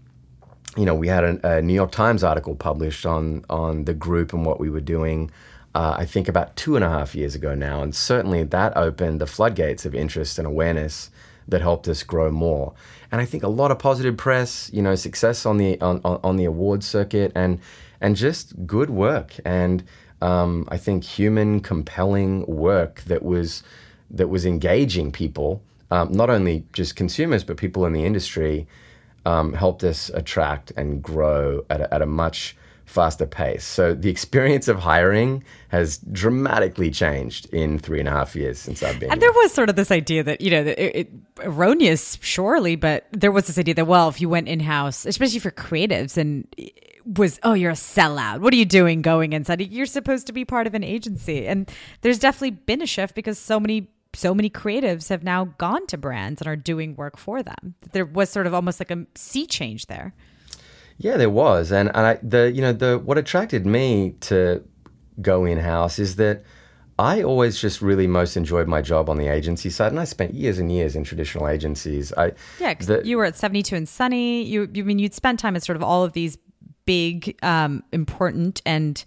you 0.77 0.85
know 0.85 0.95
we 0.95 1.09
had 1.09 1.25
a, 1.25 1.57
a 1.57 1.63
New 1.63 1.75
York 1.75 1.93
Times 1.93 2.25
article 2.25 2.57
published 2.57 3.07
on 3.07 3.45
on 3.49 3.85
the 3.85 3.95
group 3.95 4.33
and 4.33 4.45
what 4.45 4.61
we 4.61 4.69
were 4.69 4.81
doing. 4.81 5.31
Uh, 5.75 5.97
I 5.99 6.05
think 6.05 6.29
about 6.29 6.55
two 6.55 6.77
and 6.77 6.85
a 6.85 6.89
half 6.89 7.15
years 7.15 7.35
ago 7.35 7.55
now, 7.55 7.83
and 7.83 7.95
certainly 7.95 8.43
that 8.45 8.77
opened 8.77 9.21
the 9.21 9.27
floodgates 9.27 9.87
of 9.87 9.95
interest 9.95 10.39
and 10.39 10.47
awareness 10.47 11.11
that 11.49 11.61
helped 11.63 11.89
us 11.89 12.03
grow 12.03 12.31
more. 12.31 12.73
And 13.11 13.21
I 13.21 13.27
think 13.27 13.43
a 13.43 13.49
lot 13.49 13.71
of 13.71 13.79
positive 13.79 14.17
press, 14.17 14.71
you 14.73 14.83
know, 14.83 14.95
success 14.97 15.47
on 15.47 15.59
the 15.59 15.81
on, 15.81 16.01
on 16.03 16.37
the 16.37 16.45
awards 16.45 16.87
circuit, 16.87 17.33
and 17.35 17.61
and 18.01 18.17
just 18.17 18.67
good 18.67 18.91
work. 18.91 19.35
And 19.45 19.83
um, 20.21 20.67
I 20.69 20.79
think 20.79 21.05
human, 21.05 21.61
compelling 21.61 22.47
work 22.47 23.03
that 23.07 23.23
was 23.23 23.63
that 24.11 24.29
was 24.29 24.45
engaging 24.47 25.13
people, 25.13 25.61
um, 25.91 26.13
not 26.13 26.31
only 26.31 26.65
just 26.73 26.97
consumers 26.97 27.45
but 27.45 27.57
people 27.57 27.87
in 27.87 27.93
the 27.93 28.05
industry. 28.05 28.67
um, 29.27 29.53
helped 29.53 29.85
us 29.85 30.11
attract 30.11 30.73
and 30.77 31.03
grow 31.03 31.65
at 31.71 31.81
a, 31.81 31.95
at 31.95 32.03
a 32.03 32.07
much 32.07 32.57
faster 32.85 33.27
pace. 33.27 33.65
So 33.65 33.95
the 33.95 34.11
experience 34.11 34.69
of 34.69 34.79
hiring 34.79 35.43
has 35.69 35.99
dramatically 35.99 36.91
changed 36.91 37.47
in 37.53 37.79
three 37.79 37.99
and 37.99 38.09
a 38.09 38.13
half 38.13 38.37
years 38.37 38.59
since 38.59 38.83
I've 38.83 39.01
been. 39.01 39.11
And 39.11 39.21
here. 39.21 39.33
there 39.33 39.43
was 39.43 39.53
sort 39.53 39.69
of 39.69 39.77
this 39.77 39.91
idea 39.91 40.23
that 40.23 40.41
you 40.41 40.51
know, 40.51 40.63
it, 40.63 40.79
it, 40.79 41.11
erroneous, 41.41 42.19
surely, 42.21 42.77
but 42.77 43.07
there 43.11 43.33
was 43.33 43.47
this 43.47 43.59
idea 43.59 43.75
that 43.75 43.87
well, 43.87 44.09
if 44.09 44.21
you 44.21 44.29
went 44.29 44.49
in 44.49 44.61
house, 44.61 45.07
especially 45.07 45.39
for 45.39 45.51
creatives, 45.51 46.17
and 46.17 46.47
was 47.05 47.39
oh, 47.43 47.53
you're 47.53 47.71
a 47.71 47.75
sellout. 47.75 48.41
What 48.41 48.53
are 48.53 48.57
you 48.57 48.65
doing 48.65 49.03
going 49.03 49.33
inside? 49.33 49.61
You're 49.61 49.87
supposed 49.87 50.27
to 50.27 50.33
be 50.33 50.45
part 50.45 50.67
of 50.67 50.75
an 50.75 50.85
agency, 50.85 51.47
and 51.47 51.71
there's 52.03 52.19
definitely 52.19 52.53
been 52.53 52.83
a 52.83 52.87
shift 52.87 53.15
because 53.15 53.39
so 53.39 53.59
many 53.59 53.89
so 54.15 54.35
many 54.35 54.49
creatives 54.49 55.09
have 55.09 55.25
now 55.25 55.47
gone 55.59 55.87
to 55.89 55.99
brands 55.99 56.41
and 56.41 56.49
are 56.49 56.57
doing 56.57 56.95
work 56.95 57.17
for 57.17 57.43
them. 57.43 57.75
There 57.93 58.05
was 58.05 58.31
sort 58.31 58.47
of 58.47 58.55
almost 58.55 58.81
like 58.81 58.91
a 58.91 59.07
sea 59.15 59.47
change 59.47 59.87
there. 59.87 60.15
Yeah, 60.99 61.17
there 61.17 61.31
was, 61.31 61.73
and 61.73 61.89
and 61.89 62.07
I, 62.07 62.19
the 62.23 62.53
you 62.53 62.61
know 62.61 62.73
the 62.73 62.99
what 62.99 63.19
attracted 63.19 63.67
me 63.67 64.15
to 64.21 64.63
go 65.21 65.45
in 65.45 65.59
house 65.59 65.99
is 65.99 66.17
that 66.17 66.45
I 66.99 67.23
always 67.23 67.61
just 67.61 67.83
really 67.83 68.07
most 68.07 68.37
enjoyed 68.37 68.69
my 68.69 68.81
job 68.81 69.11
on 69.11 69.17
the 69.17 69.27
agency 69.27 69.71
side, 69.71 69.91
and 69.91 70.01
I 70.01 70.05
spent 70.05 70.35
years 70.35 70.59
and 70.59 70.71
years 70.71 70.95
in 70.95 71.03
traditional 71.03 71.49
agencies. 71.49 72.13
I 72.17 72.33
yeah, 72.61 72.75
you 73.03 73.17
were 73.17 73.25
at 73.25 73.37
seventy 73.37 73.63
two 73.63 73.77
and 73.77 73.89
Sunny. 73.89 74.43
You 74.45 74.69
you 74.73 74.85
I 74.85 74.87
mean 74.87 74.99
you'd 74.99 75.15
spend 75.15 75.39
time 75.39 75.57
at 75.57 75.65
sort 75.65 75.77
of 75.77 75.83
all 75.83 76.05
of 76.05 76.13
these 76.13 76.39
big, 76.87 77.37
um, 77.43 77.83
important 77.93 78.63
and 78.67 79.05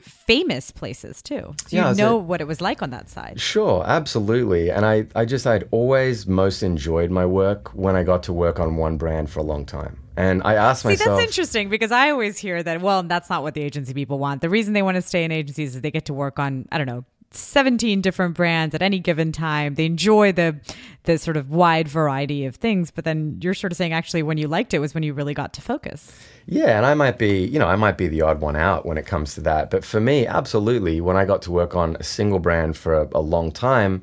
famous 0.00 0.70
places 0.70 1.22
too. 1.22 1.54
So 1.66 1.76
yeah, 1.76 1.90
you 1.90 1.96
know 1.96 2.16
what 2.16 2.40
it 2.40 2.46
was 2.46 2.60
like 2.60 2.82
on 2.82 2.90
that 2.90 3.08
side. 3.08 3.40
Sure, 3.40 3.82
absolutely. 3.86 4.70
And 4.70 4.84
I, 4.84 5.06
I 5.14 5.24
just 5.24 5.46
I'd 5.46 5.66
always 5.70 6.26
most 6.26 6.62
enjoyed 6.62 7.10
my 7.10 7.24
work 7.24 7.70
when 7.74 7.96
I 7.96 8.02
got 8.02 8.22
to 8.24 8.32
work 8.32 8.60
on 8.60 8.76
one 8.76 8.96
brand 8.96 9.30
for 9.30 9.40
a 9.40 9.42
long 9.42 9.64
time. 9.64 9.98
And 10.18 10.42
I 10.44 10.54
asked 10.54 10.84
myself. 10.84 10.98
See, 10.98 11.08
that's 11.08 11.22
interesting 11.22 11.68
because 11.68 11.92
I 11.92 12.10
always 12.10 12.38
hear 12.38 12.60
that, 12.60 12.80
well, 12.80 13.04
that's 13.04 13.30
not 13.30 13.44
what 13.44 13.54
the 13.54 13.62
agency 13.62 13.94
people 13.94 14.18
want. 14.18 14.42
The 14.42 14.50
reason 14.50 14.74
they 14.74 14.82
want 14.82 14.96
to 14.96 15.02
stay 15.02 15.22
in 15.22 15.30
agencies 15.30 15.76
is 15.76 15.80
they 15.80 15.92
get 15.92 16.06
to 16.06 16.14
work 16.14 16.40
on, 16.40 16.66
I 16.72 16.78
don't 16.78 16.88
know, 16.88 17.04
17 17.30 18.00
different 18.00 18.34
brands 18.34 18.74
at 18.74 18.82
any 18.82 18.98
given 18.98 19.30
time. 19.30 19.76
They 19.76 19.86
enjoy 19.86 20.32
the 20.32 20.58
the 21.04 21.18
sort 21.18 21.36
of 21.36 21.50
wide 21.50 21.86
variety 21.86 22.46
of 22.46 22.56
things, 22.56 22.90
but 22.90 23.04
then 23.04 23.38
you're 23.40 23.54
sort 23.54 23.72
of 23.72 23.76
saying 23.76 23.92
actually 23.92 24.24
when 24.24 24.38
you 24.38 24.48
liked 24.48 24.74
it 24.74 24.80
was 24.80 24.92
when 24.92 25.04
you 25.04 25.14
really 25.14 25.34
got 25.34 25.52
to 25.52 25.60
focus. 25.60 26.12
Yeah, 26.46 26.76
and 26.76 26.84
I 26.84 26.94
might 26.94 27.18
be, 27.18 27.46
you 27.46 27.60
know, 27.60 27.68
I 27.68 27.76
might 27.76 27.96
be 27.96 28.08
the 28.08 28.22
odd 28.22 28.40
one 28.40 28.56
out 28.56 28.86
when 28.86 28.98
it 28.98 29.06
comes 29.06 29.34
to 29.34 29.40
that, 29.42 29.70
but 29.70 29.84
for 29.84 30.00
me, 30.00 30.26
absolutely, 30.26 31.00
when 31.00 31.16
I 31.16 31.26
got 31.26 31.42
to 31.42 31.52
work 31.52 31.76
on 31.76 31.96
a 32.00 32.02
single 32.02 32.40
brand 32.40 32.76
for 32.76 33.02
a, 33.02 33.08
a 33.12 33.20
long 33.20 33.52
time, 33.52 34.02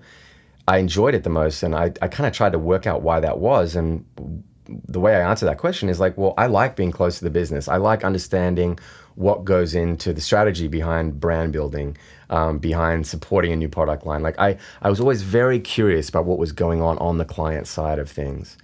I 0.68 0.78
enjoyed 0.78 1.14
it 1.14 1.24
the 1.24 1.30
most 1.30 1.62
and 1.62 1.76
I 1.76 1.92
I 2.02 2.08
kind 2.08 2.26
of 2.26 2.32
tried 2.32 2.54
to 2.54 2.60
work 2.60 2.88
out 2.88 3.02
why 3.02 3.20
that 3.20 3.40
was 3.40 3.76
and 3.76 4.06
the 4.68 5.00
way 5.00 5.16
I 5.16 5.30
answer 5.30 5.46
that 5.46 5.58
question 5.58 5.90
is 5.90 6.00
like, 6.00 6.18
well, 6.18 6.34
I 6.38 6.48
like 6.48 6.76
being 6.76 6.92
close 6.92 7.18
to 7.20 7.24
the 7.24 7.30
business. 7.30 7.68
I 7.68 7.78
like 7.78 8.04
understanding 8.04 8.80
what 9.16 9.46
goes 9.46 9.76
into 9.76 10.14
the 10.14 10.22
strategy 10.22 10.68
behind 10.68 11.20
brand 11.20 11.54
building, 11.54 11.98
um, 12.30 12.60
behind 12.60 13.08
supporting 13.08 13.52
a 13.52 13.56
new 13.56 13.70
product 13.70 14.06
line. 14.06 14.22
Like 14.22 14.38
I, 14.40 14.58
I 14.82 14.90
was 14.90 15.00
always 15.00 15.22
very 15.22 15.60
curious 15.60 16.10
about 16.10 16.26
what 16.26 16.38
was 16.38 16.52
going 16.52 16.82
on 16.82 16.98
on 16.98 17.18
the 17.18 17.26
client 17.26 17.68
side 17.68 18.00
of 18.00 18.10
things, 18.10 18.58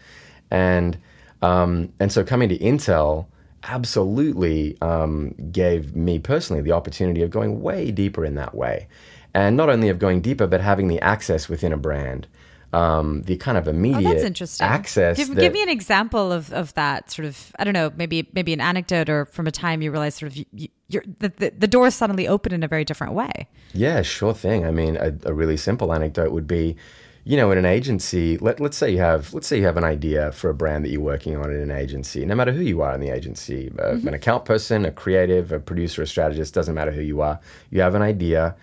and 0.49 0.97
um, 1.41 1.91
and 1.99 2.11
so 2.11 2.23
coming 2.23 2.49
to 2.49 2.57
Intel 2.57 3.27
absolutely 3.63 4.77
um, 4.81 5.35
gave 5.51 5.95
me 5.95 6.19
personally 6.19 6.61
the 6.61 6.71
opportunity 6.71 7.21
of 7.21 7.29
going 7.29 7.61
way 7.61 7.91
deeper 7.91 8.25
in 8.25 8.35
that 8.35 8.53
way, 8.53 8.87
and 9.33 9.55
not 9.55 9.69
only 9.69 9.89
of 9.89 9.99
going 9.99 10.21
deeper, 10.21 10.47
but 10.47 10.61
having 10.61 10.87
the 10.87 10.99
access 10.99 11.47
within 11.47 11.71
a 11.71 11.77
brand 11.77 12.27
um, 12.73 13.23
the 13.23 13.37
kind 13.37 13.57
of 13.57 13.67
immediate 13.67 14.41
oh, 14.41 14.45
access. 14.61 15.17
Give, 15.17 15.35
that, 15.35 15.41
give, 15.41 15.53
me 15.53 15.61
an 15.61 15.69
example 15.69 16.31
of, 16.31 16.51
of 16.53 16.73
that 16.75 17.11
sort 17.11 17.25
of, 17.25 17.53
I 17.59 17.63
don't 17.63 17.73
know, 17.73 17.91
maybe 17.95 18.29
maybe 18.33 18.53
an 18.53 18.61
anecdote 18.61 19.09
or 19.09 19.25
from 19.25 19.47
a 19.47 19.51
time 19.51 19.81
you 19.81 19.91
realize 19.91 20.15
sort 20.15 20.31
of 20.31 20.37
you, 20.37 20.67
you're, 20.87 21.03
the, 21.19 21.29
the, 21.29 21.53
the 21.57 21.67
doors 21.67 21.95
suddenly 21.95 22.27
open 22.27 22.53
in 22.53 22.63
a 22.63 22.67
very 22.67 22.85
different 22.85 23.13
way. 23.13 23.47
Yeah, 23.73 24.01
sure 24.01 24.33
thing. 24.33 24.65
I 24.65 24.71
mean, 24.71 24.95
a, 24.97 25.13
a 25.25 25.33
really 25.33 25.57
simple 25.57 25.93
anecdote 25.93 26.31
would 26.31 26.47
be, 26.47 26.77
you 27.25 27.35
know, 27.35 27.51
in 27.51 27.57
an 27.57 27.65
agency, 27.65 28.37
let, 28.37 28.59
let's 28.59 28.77
say 28.77 28.89
you 28.89 28.99
have 28.99 29.33
let's 29.33 29.47
say 29.47 29.57
you 29.57 29.65
have 29.65 29.77
an 29.77 29.83
idea 29.83 30.31
for 30.31 30.49
a 30.49 30.53
brand 30.53 30.85
that 30.85 30.91
you're 30.91 31.01
working 31.01 31.35
on 31.35 31.51
in 31.51 31.59
an 31.59 31.71
agency, 31.71 32.25
no 32.25 32.35
matter 32.35 32.53
who 32.53 32.61
you 32.61 32.81
are 32.81 32.95
in 32.95 33.01
the 33.01 33.09
agency, 33.09 33.69
uh, 33.79 33.83
mm-hmm. 33.83 34.07
an 34.07 34.13
account 34.13 34.45
person, 34.45 34.85
a 34.85 34.91
creative, 34.91 35.51
a 35.51 35.59
producer, 35.59 36.01
a 36.03 36.07
strategist, 36.07 36.53
doesn't 36.53 36.75
matter 36.75 36.91
who 36.91 37.01
you 37.01 37.19
are. 37.21 37.39
You 37.69 37.81
have 37.81 37.95
an 37.95 38.01
idea, 38.01 38.55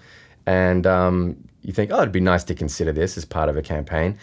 and 0.46 0.86
um, 0.86 1.47
you 1.62 1.72
think, 1.72 1.90
oh, 1.92 2.00
it'd 2.00 2.12
be 2.12 2.20
nice 2.20 2.44
to 2.44 2.54
consider 2.54 2.92
this 2.92 3.16
as 3.16 3.24
part 3.24 3.48
of 3.48 3.56
a 3.56 3.62
campaign. 3.62 4.18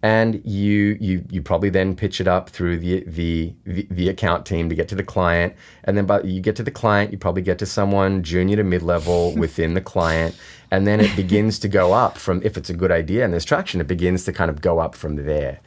And 0.00 0.40
you 0.44 0.96
you 1.00 1.24
you 1.28 1.42
probably 1.42 1.70
then 1.70 1.96
pitch 1.96 2.20
it 2.20 2.28
up 2.28 2.50
through 2.50 2.78
the 2.78 3.02
the 3.04 3.52
the, 3.64 3.86
the 3.90 4.08
account 4.08 4.46
team 4.46 4.68
to 4.68 4.76
get 4.76 4.86
to 4.88 4.94
the 4.94 5.02
client, 5.02 5.56
and 5.82 5.96
then 5.96 6.06
by 6.06 6.22
you 6.22 6.40
get 6.40 6.54
to 6.56 6.62
the 6.62 6.70
client, 6.70 7.10
you 7.10 7.18
probably 7.18 7.42
get 7.42 7.58
to 7.58 7.66
someone 7.66 8.22
junior 8.22 8.54
to 8.56 8.62
mid 8.62 8.82
level 8.82 9.34
within 9.36 9.74
the 9.74 9.80
client, 9.80 10.36
and 10.70 10.86
then 10.86 11.00
it 11.00 11.16
begins 11.16 11.58
to 11.60 11.68
go 11.68 11.94
up 11.94 12.16
from 12.16 12.40
if 12.44 12.56
it's 12.56 12.70
a 12.70 12.74
good 12.74 12.92
idea 12.92 13.24
and 13.24 13.32
there's 13.32 13.44
traction, 13.44 13.80
it 13.80 13.88
begins 13.88 14.24
to 14.26 14.32
kind 14.32 14.50
of 14.52 14.60
go 14.60 14.78
up 14.78 14.94
from 14.94 15.16
there. 15.16 15.58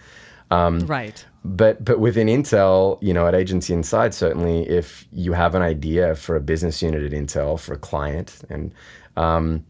Um, 0.50 0.80
right. 0.82 1.26
But 1.44 1.84
but 1.84 2.00
within 2.00 2.28
Intel, 2.28 3.00
you 3.02 3.14
know, 3.14 3.26
at 3.26 3.34
Agency 3.34 3.74
Inside, 3.74 4.14
certainly, 4.14 4.70
if 4.70 5.08
you 5.12 5.34
have 5.34 5.56
an 5.56 5.62
idea 5.62 6.16
for 6.16 6.36
a 6.36 6.42
business 6.42 6.82
unit 6.82 7.04
at 7.04 7.12
Intel 7.12 7.60
for 7.60 7.74
a 7.74 7.78
client, 7.78 8.44
and 8.50 8.72
um, 9.18 9.66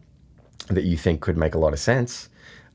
that 0.71 0.83
you 0.83 0.97
think 0.97 1.21
could 1.21 1.37
make 1.37 1.55
a 1.55 1.59
lot 1.59 1.73
of 1.73 1.79
sense, 1.79 2.29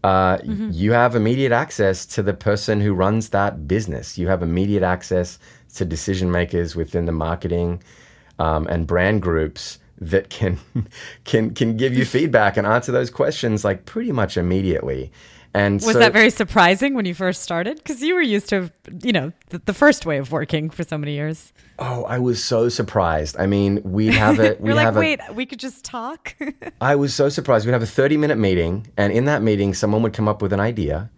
uh, 0.05 0.39
mm-hmm. 0.39 0.71
you 0.73 0.93
have 0.93 1.17
immediate 1.17 1.53
access 1.53 2.07
to 2.07 2.23
the 2.23 2.35
person 2.35 2.81
who 2.81 2.95
runs 2.95 3.31
that 3.31 3.67
business. 3.67 4.17
You 4.17 4.29
have 4.29 4.43
immediate 4.43 4.83
access 4.83 5.39
to 5.75 5.85
decision 5.85 6.31
makers 6.31 6.77
within 6.77 7.07
the 7.07 7.13
marketing 7.13 7.83
um, 8.39 8.67
and 8.69 8.87
brand 8.87 9.23
groups 9.23 9.79
that 9.99 10.29
can 10.29 10.59
can 11.25 11.55
can 11.55 11.77
give 11.77 11.95
you 11.97 12.05
feedback 12.17 12.57
and 12.57 12.67
answer 12.67 12.93
those 12.93 13.11
questions 13.11 13.65
like 13.65 13.85
pretty 13.85 14.13
much 14.13 14.37
immediately. 14.37 15.11
And 15.57 15.77
was 15.77 15.95
so, 15.95 16.01
that 16.01 16.13
very 16.13 16.29
surprising 16.29 16.93
when 16.93 17.07
you 17.07 17.15
first 17.15 17.41
started? 17.41 17.79
Because 17.79 18.03
you 18.03 18.15
were 18.15 18.21
used 18.21 18.51
to, 18.51 18.71
you 19.03 19.11
know, 19.11 19.33
the, 19.49 19.59
the, 19.65 19.73
first 19.73 20.05
way 20.05 20.19
of 20.19 20.31
working 20.31 20.69
for 20.69 20.83
so 20.83 20.99
many 20.99 21.15
years. 21.15 21.55
Oh, 21.79 22.05
I 22.05 22.19
was 22.19 22.45
so 22.45 22.69
surprised. 22.69 23.39
I 23.39 23.47
mean, 23.47 23.81
we'd 23.83 24.13
have 24.13 24.39
it. 24.39 24.61
You're 24.65 24.75
like, 24.75 24.95
wait, 24.95 25.19
we 25.33 25.47
could 25.47 25.59
just 25.59 25.83
talk. 25.83 26.37
I 26.83 26.95
was 26.95 27.15
so 27.15 27.31
surprised. 27.31 27.65
We'd 27.65 27.73
have 27.73 27.83
a 27.83 27.87
30 27.87 28.19
minute 28.19 28.37
meeting, 28.37 28.89
and 28.99 29.15
in 29.15 29.25
that 29.25 29.41
meeting, 29.41 29.73
someone 29.73 30.03
would 30.03 30.13
come 30.13 30.29
up 30.29 30.43
with 30.43 30.53
an 30.53 30.61
idea, 30.61 31.11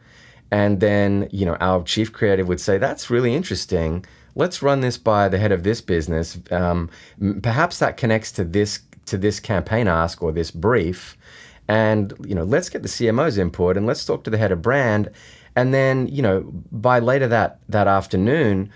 and 0.53 0.79
then 0.79 1.29
you 1.33 1.45
know 1.45 1.57
our 1.57 1.83
chief 1.83 2.13
creative 2.13 2.47
would 2.47 2.61
say, 2.61 2.79
"That's 2.79 3.11
really 3.11 3.35
interesting. 3.35 4.05
Let's 4.37 4.63
run 4.63 4.83
this 4.83 4.99
by 4.99 5.29
the 5.29 5.39
head 5.39 5.51
of 5.51 5.65
this 5.65 5.81
business. 5.81 6.39
Um, 6.53 6.91
perhaps 7.43 7.81
that 7.81 7.97
connects 7.97 8.31
to 8.33 8.45
this 8.45 8.83
to 9.07 9.19
this 9.19 9.41
campaign 9.41 9.89
ask 9.89 10.23
or 10.23 10.31
this 10.31 10.53
brief." 10.53 11.18
And 11.69 12.15
you 12.27 12.35
know 12.35 12.45
let's 12.45 12.69
get 12.69 12.83
the 12.83 12.89
CMO's 12.89 13.39
input 13.39 13.77
and 13.77 13.87
let's 13.87 14.05
talk 14.05 14.25
to 14.25 14.31
the 14.31 14.39
head 14.39 14.53
of 14.53 14.63
brand. 14.63 15.11
And 15.55 15.75
then 15.75 16.09
you 16.09 16.23
know 16.23 16.41
by 16.73 16.99
later 16.99 17.29
that 17.29 17.61
that 17.69 17.87
afternoon 17.87 18.71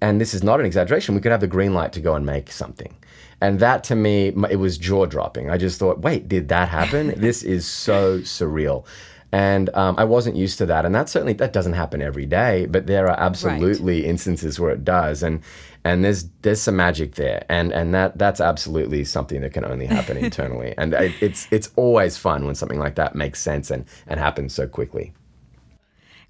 and 0.00 0.20
this 0.20 0.34
is 0.34 0.42
not 0.42 0.60
an 0.60 0.66
exaggeration 0.66 1.14
we 1.14 1.20
could 1.20 1.32
have 1.32 1.40
the 1.40 1.46
green 1.46 1.74
light 1.74 1.92
to 1.92 2.00
go 2.00 2.14
and 2.14 2.24
make 2.26 2.50
something. 2.50 2.96
And 3.40 3.60
that 3.60 3.84
to 3.84 3.94
me 3.94 4.28
it 4.50 4.56
was 4.56 4.78
jaw 4.78 5.06
dropping 5.06 5.50
i 5.50 5.58
just 5.58 5.78
thought 5.78 6.00
wait 6.00 6.28
did 6.28 6.48
that 6.48 6.68
happen? 6.68 7.14
This 7.20 7.42
is 7.42 7.66
so 7.66 8.20
surreal. 8.20 8.86
And 9.32 9.68
um, 9.74 9.96
I 9.98 10.04
wasn't 10.04 10.36
used 10.36 10.58
to 10.58 10.66
that, 10.66 10.86
and 10.86 10.94
that 10.94 11.08
certainly 11.08 11.32
that 11.32 11.52
doesn't 11.52 11.72
happen 11.72 12.00
every 12.00 12.24
day. 12.24 12.66
But 12.66 12.86
there 12.86 13.08
are 13.08 13.18
absolutely 13.18 14.02
right. 14.02 14.08
instances 14.08 14.60
where 14.60 14.70
it 14.70 14.84
does, 14.84 15.24
and 15.24 15.40
and 15.84 16.04
there's 16.04 16.24
there's 16.42 16.60
some 16.60 16.76
magic 16.76 17.14
there, 17.14 17.44
and 17.48 17.72
and 17.72 17.94
that 17.94 18.18
that's 18.18 18.40
absolutely 18.40 19.04
something 19.04 19.42
that 19.42 19.52
can 19.52 19.64
only 19.64 19.86
happen 19.86 20.16
internally, 20.24 20.74
and 20.78 20.94
it, 20.94 21.12
it's 21.20 21.46
it's 21.50 21.70
always 21.76 22.16
fun 22.16 22.46
when 22.46 22.54
something 22.54 22.78
like 22.78 22.94
that 22.94 23.14
makes 23.14 23.40
sense 23.40 23.70
and 23.70 23.84
and 24.06 24.18
happens 24.18 24.54
so 24.54 24.66
quickly. 24.66 25.12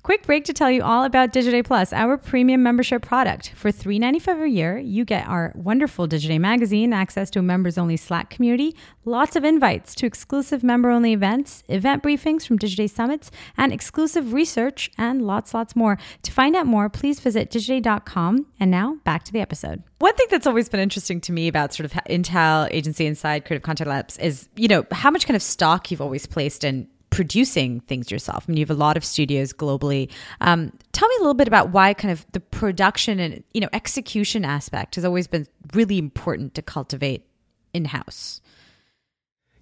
Quick 0.05 0.27
break 0.27 0.45
to 0.45 0.53
tell 0.53 0.71
you 0.71 0.83
all 0.83 1.05
about 1.05 1.33
Digiday 1.33 1.65
Plus, 1.65 1.91
our 1.91 2.19
premium 2.19 2.63
membership 2.63 3.01
product. 3.01 3.53
For 3.55 3.73
$3.95 3.73 4.43
a 4.43 4.49
year, 4.51 4.77
you 4.77 5.03
get 5.03 5.27
our 5.27 5.51
wonderful 5.55 6.07
Digiday 6.07 6.39
magazine, 6.39 6.93
access 6.93 7.31
to 7.31 7.39
a 7.39 7.43
members 7.43 7.79
only 7.79 7.97
Slack 7.97 8.29
community, 8.29 8.77
lots 9.07 9.35
of 9.35 9.45
invites 9.45 9.95
to 9.95 10.05
exclusive 10.05 10.63
member 10.63 10.91
only 10.91 11.15
events, 11.15 11.63
event 11.71 12.03
briefings 12.03 12.47
from 12.47 12.59
Digiday 12.59 12.91
summits, 12.91 13.31
and 13.57 13.73
exclusive 13.73 14.35
research, 14.35 14.91
and 14.99 15.23
lots, 15.23 15.55
lots 15.55 15.75
more. 15.75 15.97
To 16.25 16.31
find 16.31 16.55
out 16.55 16.67
more, 16.67 16.91
please 16.91 17.19
visit 17.19 17.51
digiday.com. 17.51 18.45
And 18.61 18.71
now 18.71 18.99
back 19.05 19.25
to 19.25 19.33
the 19.33 19.41
episode. 19.41 19.83
One 20.01 20.15
thing 20.17 20.27
that's 20.31 20.47
always 20.47 20.69
been 20.69 20.81
interesting 20.81 21.23
to 21.23 21.33
me 21.33 21.49
about 21.49 21.73
sort 21.73 21.87
of 21.87 21.93
Intel 22.11 22.69
Agency 22.71 23.07
Inside 23.07 23.47
Creative 23.47 23.63
Content 23.63 23.89
Labs 23.89 24.19
is, 24.19 24.51
you 24.55 24.69
know, 24.69 24.85
how 24.93 25.11
much 25.11 25.27
kind 25.27 25.35
of 25.35 25.43
stock 25.43 25.91
you've 25.91 26.03
always 26.03 26.27
placed 26.27 26.63
in 26.63 26.89
producing 27.15 27.79
things 27.81 28.11
yourself. 28.11 28.45
I 28.47 28.51
mean, 28.51 28.57
you 28.57 28.63
have 28.63 28.71
a 28.71 28.75
lot 28.75 28.97
of 28.97 29.05
studios 29.05 29.53
globally. 29.53 30.11
Um, 30.41 30.73
tell 30.91 31.09
me 31.09 31.15
a 31.19 31.21
little 31.21 31.35
bit 31.35 31.47
about 31.47 31.71
why 31.71 31.95
kind 31.95 32.11
of 32.11 32.27
the 32.33 32.41
production 32.41 33.21
and 33.21 33.45
you 33.55 33.61
know 33.61 33.69
execution 33.73 34.45
aspect 34.45 34.97
has 34.97 35.05
always 35.05 35.29
been 35.29 35.47
really 35.73 35.97
important 35.97 36.55
to 36.55 36.63
cultivate 36.63 37.25
in 37.73 37.85
house. 37.85 38.41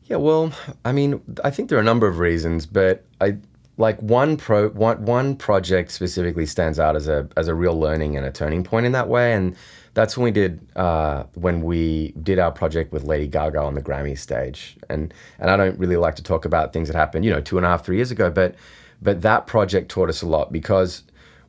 Yeah, 0.05 0.17
well, 0.17 0.53
I 0.87 0.93
mean, 0.93 1.21
I 1.45 1.51
think 1.51 1.69
there 1.69 1.77
are 1.77 1.83
a 1.83 1.85
number 1.85 2.09
of 2.09 2.19
reasons, 2.19 2.65
but 2.65 3.05
I 3.21 3.37
like 3.77 4.01
one 4.01 4.39
pro 4.39 4.71
one 4.71 5.05
one 5.05 5.37
project 5.37 5.93
specifically 5.93 6.47
stands 6.47 6.81
out 6.81 6.97
as 6.97 7.07
a 7.07 7.29
as 7.37 7.49
a 7.49 7.55
real 7.55 7.79
learning 7.79 8.17
and 8.17 8.25
a 8.25 8.33
turning 8.33 8.65
point 8.65 8.87
in 8.87 8.93
that 8.93 9.09
way, 9.09 9.35
and 9.35 9.55
that's 9.95 10.17
when 10.17 10.25
we 10.25 10.31
did 10.31 10.61
uh, 10.77 11.25
when 11.35 11.63
we 11.63 12.13
did 12.23 12.39
our 12.39 12.51
project 12.51 12.93
with 12.93 13.05
Lady 13.05 13.27
Gaga 13.27 13.61
on 13.61 13.75
the 13.75 13.83
Grammy 13.83 14.17
stage, 14.17 14.77
and 14.89 15.13
and 15.39 15.51
I 15.51 15.57
don't 15.57 15.79
really 15.79 15.97
like 15.97 16.17
to 16.17 16.23
talk 16.23 16.45
about 16.45 16.73
things 16.73 16.89
that 16.89 16.97
happened, 16.97 17.25
you 17.25 17.31
know, 17.31 17.41
two 17.41 17.57
and 17.59 17.67
a 17.67 17.69
half, 17.69 17.85
three 17.85 17.97
years 17.97 18.11
ago, 18.11 18.31
but 18.31 18.55
but 19.01 19.23
that 19.23 19.47
project 19.47 19.91
taught 19.91 20.09
us 20.09 20.23
a 20.23 20.27
lot 20.27 20.53
because 20.53 21.03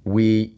we 0.04 0.54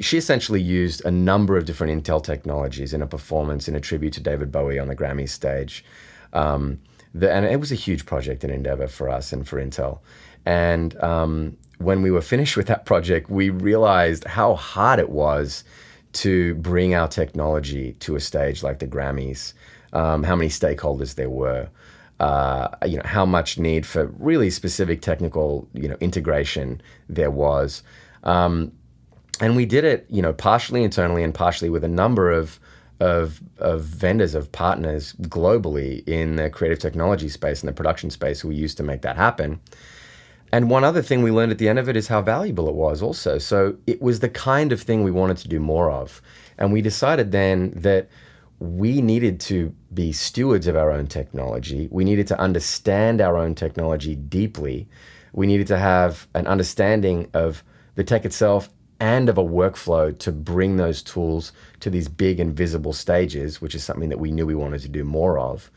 she 0.00 0.16
essentially 0.16 0.60
used 0.60 1.04
a 1.04 1.10
number 1.10 1.56
of 1.56 1.64
different 1.64 2.04
Intel 2.04 2.22
technologies 2.22 2.92
in 2.92 3.02
a 3.02 3.06
performance 3.06 3.68
in 3.68 3.76
a 3.76 3.80
tribute 3.80 4.12
to 4.14 4.20
David 4.20 4.50
Bowie 4.50 4.78
on 4.78 4.88
the 4.88 4.96
Grammy 4.96 5.28
stage. 5.28 5.84
Um, 6.32 6.80
the, 7.14 7.30
and 7.30 7.44
it 7.44 7.58
was 7.58 7.72
a 7.72 7.76
huge 7.76 8.06
project 8.06 8.44
and 8.44 8.52
endeavor 8.52 8.86
for 8.86 9.08
us 9.08 9.32
and 9.32 9.46
for 9.46 9.64
Intel. 9.64 9.98
And 10.46 11.00
um, 11.02 11.56
when 11.78 12.02
we 12.02 12.10
were 12.10 12.22
finished 12.22 12.56
with 12.56 12.66
that 12.66 12.84
project, 12.86 13.30
we 13.30 13.50
realized 13.50 14.24
how 14.24 14.54
hard 14.54 14.98
it 14.98 15.10
was 15.10 15.62
to 16.12 16.54
bring 16.56 16.94
our 16.94 17.08
technology 17.08 17.94
to 18.00 18.16
a 18.16 18.20
stage 18.20 18.62
like 18.62 18.78
the 18.78 18.86
Grammys, 18.86 19.52
um, 19.92 20.22
how 20.22 20.36
many 20.36 20.50
stakeholders 20.50 21.14
there 21.14 21.30
were. 21.30 21.68
Uh, 22.18 22.68
you 22.84 22.98
know 22.98 23.02
how 23.06 23.24
much 23.24 23.58
need 23.58 23.86
for 23.86 24.08
really 24.18 24.50
specific 24.50 25.00
technical 25.00 25.66
you 25.72 25.88
know 25.88 25.96
integration 26.00 26.82
there 27.08 27.30
was, 27.30 27.82
um, 28.24 28.70
and 29.40 29.56
we 29.56 29.64
did 29.64 29.84
it 29.84 30.04
you 30.10 30.20
know 30.20 30.32
partially 30.32 30.84
internally 30.84 31.22
and 31.22 31.32
partially 31.32 31.70
with 31.70 31.82
a 31.82 31.88
number 31.88 32.30
of 32.30 32.60
of, 33.00 33.40
of 33.58 33.82
vendors, 33.82 34.34
of 34.34 34.52
partners 34.52 35.14
globally 35.22 36.06
in 36.06 36.36
the 36.36 36.50
creative 36.50 36.78
technology 36.78 37.28
space 37.28 37.62
and 37.62 37.68
the 37.68 37.72
production 37.72 38.10
space 38.10 38.40
who 38.40 38.48
we 38.48 38.54
used 38.54 38.76
to 38.76 38.82
make 38.82 39.02
that 39.02 39.16
happen. 39.16 39.58
And 40.52 40.68
one 40.68 40.84
other 40.84 41.02
thing 41.02 41.22
we 41.22 41.30
learned 41.30 41.52
at 41.52 41.58
the 41.58 41.68
end 41.68 41.78
of 41.78 41.88
it 41.88 41.96
is 41.96 42.08
how 42.08 42.22
valuable 42.22 42.68
it 42.68 42.74
was 42.74 43.02
also. 43.02 43.38
So 43.38 43.76
it 43.86 44.02
was 44.02 44.20
the 44.20 44.28
kind 44.28 44.72
of 44.72 44.80
thing 44.80 45.04
we 45.04 45.10
wanted 45.10 45.36
to 45.38 45.48
do 45.48 45.60
more 45.60 45.90
of. 45.90 46.20
And 46.58 46.72
we 46.72 46.82
decided 46.82 47.30
then 47.30 47.72
that 47.76 48.08
we 48.58 49.00
needed 49.00 49.40
to 49.40 49.74
be 49.94 50.12
stewards 50.12 50.66
of 50.66 50.76
our 50.76 50.90
own 50.90 51.06
technology. 51.06 51.88
We 51.90 52.04
needed 52.04 52.26
to 52.28 52.40
understand 52.40 53.20
our 53.20 53.36
own 53.36 53.54
technology 53.54 54.14
deeply. 54.16 54.88
We 55.32 55.46
needed 55.46 55.68
to 55.68 55.78
have 55.78 56.26
an 56.34 56.46
understanding 56.46 57.30
of 57.32 57.64
the 57.94 58.04
tech 58.04 58.24
itself 58.24 58.68
and 58.98 59.30
of 59.30 59.38
a 59.38 59.44
workflow 59.44 60.16
to 60.18 60.30
bring 60.30 60.76
those 60.76 61.02
tools 61.02 61.52
to 61.80 61.88
these 61.88 62.08
big 62.08 62.38
and 62.38 62.54
visible 62.54 62.92
stages, 62.92 63.60
which 63.60 63.74
is 63.74 63.82
something 63.82 64.10
that 64.10 64.20
we 64.20 64.30
knew 64.30 64.44
we 64.46 64.54
wanted 64.54 64.82
to 64.82 64.88
do 64.88 65.04
more 65.04 65.38
of. 65.38 65.70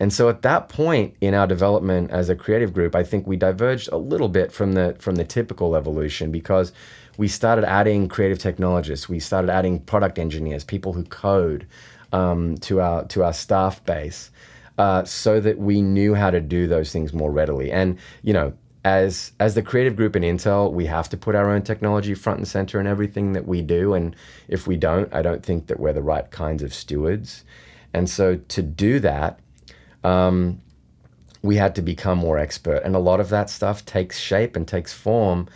And 0.00 0.12
so 0.12 0.28
at 0.28 0.42
that 0.42 0.68
point 0.68 1.16
in 1.20 1.34
our 1.34 1.46
development 1.46 2.10
as 2.10 2.28
a 2.28 2.36
creative 2.36 2.72
group, 2.72 2.94
I 2.94 3.02
think 3.02 3.26
we 3.26 3.36
diverged 3.36 3.88
a 3.90 3.96
little 3.96 4.28
bit 4.28 4.52
from 4.52 4.72
the 4.72 4.96
from 4.98 5.16
the 5.16 5.24
typical 5.24 5.74
evolution 5.74 6.30
because 6.30 6.72
we 7.16 7.26
started 7.26 7.64
adding 7.64 8.08
creative 8.08 8.38
technologists, 8.38 9.08
we 9.08 9.18
started 9.18 9.50
adding 9.50 9.80
product 9.80 10.18
engineers, 10.18 10.62
people 10.62 10.92
who 10.92 11.02
code 11.04 11.66
um, 12.12 12.56
to 12.58 12.80
our 12.80 13.04
to 13.06 13.24
our 13.24 13.32
staff 13.32 13.84
base, 13.84 14.30
uh, 14.78 15.04
so 15.04 15.40
that 15.40 15.58
we 15.58 15.82
knew 15.82 16.14
how 16.14 16.30
to 16.30 16.40
do 16.40 16.68
those 16.68 16.92
things 16.92 17.12
more 17.12 17.32
readily. 17.32 17.72
And 17.72 17.98
you 18.22 18.32
know, 18.32 18.52
as 18.84 19.32
as 19.40 19.56
the 19.56 19.62
creative 19.62 19.96
group 19.96 20.14
in 20.14 20.22
Intel, 20.22 20.72
we 20.72 20.86
have 20.86 21.08
to 21.10 21.16
put 21.16 21.34
our 21.34 21.50
own 21.50 21.62
technology 21.62 22.14
front 22.14 22.38
and 22.38 22.46
center 22.46 22.78
in 22.78 22.86
everything 22.86 23.32
that 23.32 23.48
we 23.48 23.62
do. 23.62 23.94
And 23.94 24.14
if 24.46 24.68
we 24.68 24.76
don't, 24.76 25.12
I 25.12 25.22
don't 25.22 25.44
think 25.44 25.66
that 25.66 25.80
we're 25.80 25.92
the 25.92 26.02
right 26.02 26.30
kinds 26.30 26.62
of 26.62 26.72
stewards. 26.72 27.44
And 27.92 28.08
so 28.08 28.36
to 28.36 28.62
do 28.62 29.00
that, 29.00 29.40
um, 30.08 30.60
we 31.42 31.56
had 31.56 31.74
to 31.76 31.82
become 31.82 32.18
more 32.18 32.38
expert, 32.38 32.82
and 32.84 32.96
a 32.96 32.98
lot 32.98 33.20
of 33.20 33.28
that 33.28 33.50
stuff 33.50 33.84
takes 33.84 34.18
shape 34.18 34.56
and 34.56 34.66
takes 34.66 34.92
form 34.92 35.48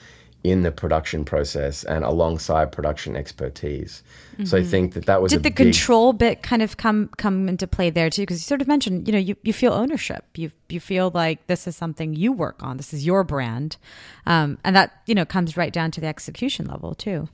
in 0.44 0.62
the 0.62 0.73
production 0.73 1.25
process 1.25 1.85
and 1.85 2.04
alongside 2.04 2.73
production 2.73 3.16
expertise. 3.16 4.02
Mm-hmm. 4.32 4.44
So 4.44 4.56
I 4.56 4.61
mm-hmm. 4.61 4.71
think 4.71 4.94
that 4.94 5.06
that 5.06 5.23
was 5.23 5.30
did 5.30 5.44
the 5.44 5.50
big... 5.50 5.56
control 5.56 6.12
bit 6.12 6.42
kind 6.42 6.62
of 6.62 6.76
come 6.76 7.11
come 7.16 7.49
into 7.49 7.66
play 7.66 7.90
there 7.90 8.11
too? 8.11 8.23
Because 8.23 8.38
you 8.38 8.44
sort 8.44 8.60
of 8.60 8.69
mentioned, 8.69 9.06
you 9.06 9.12
know, 9.12 9.19
you, 9.19 9.36
you 9.43 9.52
feel 9.52 9.73
ownership. 9.73 10.25
You 10.34 10.50
you 10.69 10.80
feel 10.80 11.10
like 11.15 11.47
this 11.47 11.67
is 11.67 11.76
something 11.76 12.15
you 12.15 12.32
work 12.32 12.62
on. 12.62 12.76
This 12.76 12.93
is 12.93 13.06
your 13.06 13.25
brand, 13.25 13.76
um, 14.26 14.58
and 14.65 14.75
that 14.75 15.02
you 15.06 15.15
know 15.15 15.25
comes 15.25 15.56
right 15.56 15.73
down 15.73 15.91
to 15.93 16.00
the 16.00 16.08
execution 16.08 16.67
level 16.67 16.95
too. 16.95 17.28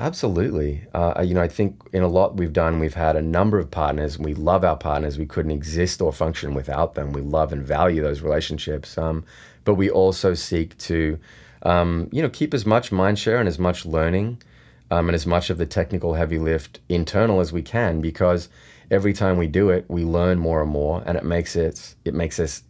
Absolutely. 0.00 0.86
Uh, 0.94 1.22
you 1.22 1.34
know, 1.34 1.42
I 1.42 1.48
think 1.48 1.82
in 1.92 2.02
a 2.02 2.08
lot 2.08 2.36
we've 2.38 2.54
done, 2.54 2.80
we've 2.80 2.94
had 2.94 3.16
a 3.16 3.22
number 3.22 3.58
of 3.58 3.70
partners. 3.70 4.18
We 4.18 4.32
love 4.32 4.64
our 4.64 4.76
partners. 4.76 5.18
We 5.18 5.26
couldn't 5.26 5.50
exist 5.50 6.00
or 6.00 6.10
function 6.10 6.54
without 6.54 6.94
them. 6.94 7.12
We 7.12 7.20
love 7.20 7.52
and 7.52 7.62
value 7.62 8.00
those 8.02 8.22
relationships. 8.22 8.96
Um, 8.96 9.24
but 9.64 9.74
we 9.74 9.90
also 9.90 10.32
seek 10.32 10.76
to 10.78 11.18
um, 11.64 12.08
you 12.12 12.22
know, 12.22 12.30
keep 12.30 12.54
as 12.54 12.64
much 12.64 12.90
mind 12.90 13.18
share 13.18 13.36
and 13.38 13.46
as 13.46 13.58
much 13.58 13.84
learning 13.84 14.42
um, 14.90 15.10
and 15.10 15.14
as 15.14 15.26
much 15.26 15.50
of 15.50 15.58
the 15.58 15.66
technical 15.66 16.14
heavy 16.14 16.38
lift 16.38 16.80
internal 16.88 17.40
as 17.40 17.52
we 17.52 17.60
can 17.60 18.00
because 18.00 18.48
every 18.90 19.12
time 19.12 19.36
we 19.36 19.46
do 19.48 19.68
it, 19.68 19.84
we 19.88 20.02
learn 20.02 20.38
more 20.38 20.62
and 20.62 20.70
more, 20.70 21.02
and 21.04 21.18
it 21.18 21.24
makes 21.24 21.56
it 21.56 21.94
it 22.06 22.14
makes 22.14 22.40
us 22.40 22.62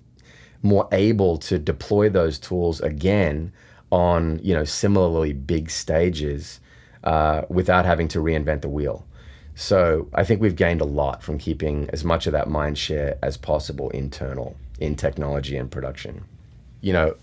more 0.63 0.89
able 0.91 1.39
to 1.39 1.59
deploy 1.59 2.09
those 2.09 2.41
tools 2.41 2.81
again 2.81 3.53
on 3.93 4.41
you 4.43 4.53
know 4.53 4.65
similarly 4.65 5.33
big 5.33 5.71
stages 5.71 6.60
uh, 7.05 7.43
without 7.49 7.85
having 7.85 8.09
to 8.09 8.19
reinvent 8.19 8.61
the 8.61 8.69
wheel. 8.69 9.05
So 9.55 10.09
I 10.15 10.25
think 10.25 10.41
we've 10.41 10.57
gained 10.57 10.81
a 10.81 10.87
lot 10.87 11.23
from 11.23 11.39
keeping 11.39 11.91
as 11.91 12.05
much 12.05 12.27
of 12.27 12.33
that 12.33 12.49
mind 12.49 12.79
share 12.79 13.19
as 13.23 13.37
possible 13.37 13.91
internal 13.91 14.57
in 14.79 14.97
technology 14.97 15.57
and 15.57 15.71
production. 15.71 16.25
You 16.81 16.93
know, 16.93 17.17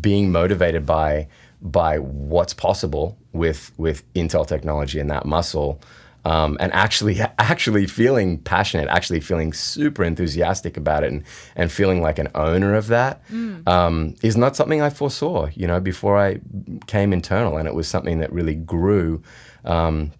being 0.00 0.32
motivated 0.32 0.86
by 0.86 1.28
by 1.60 1.98
what's 1.98 2.54
possible 2.54 3.16
with 3.32 3.72
with 3.76 4.02
Intel 4.14 4.46
technology 4.46 4.98
and 5.00 5.10
that 5.10 5.26
muscle, 5.26 5.80
um, 6.24 6.56
and 6.60 6.72
actually 6.72 7.20
actually 7.38 7.86
feeling 7.86 8.38
passionate, 8.38 8.88
actually 8.88 9.20
feeling 9.20 9.52
super 9.52 10.04
enthusiastic 10.04 10.76
about 10.76 11.04
it, 11.04 11.12
and 11.12 11.24
and 11.56 11.70
feeling 11.70 12.02
like 12.02 12.18
an 12.18 12.28
owner 12.34 12.74
of 12.74 12.88
that 12.88 13.26
mm. 13.28 13.66
um, 13.68 14.14
is 14.22 14.36
not 14.36 14.56
something 14.56 14.80
I 14.80 14.90
foresaw. 14.90 15.48
You 15.54 15.66
know, 15.66 15.80
before 15.80 16.18
I 16.18 16.40
came 16.86 17.12
internal, 17.12 17.56
and 17.56 17.68
it 17.68 17.74
was 17.74 17.88
something 17.88 18.18
that 18.18 18.32
really 18.32 18.54
grew. 18.54 19.22
Um, 19.64 20.12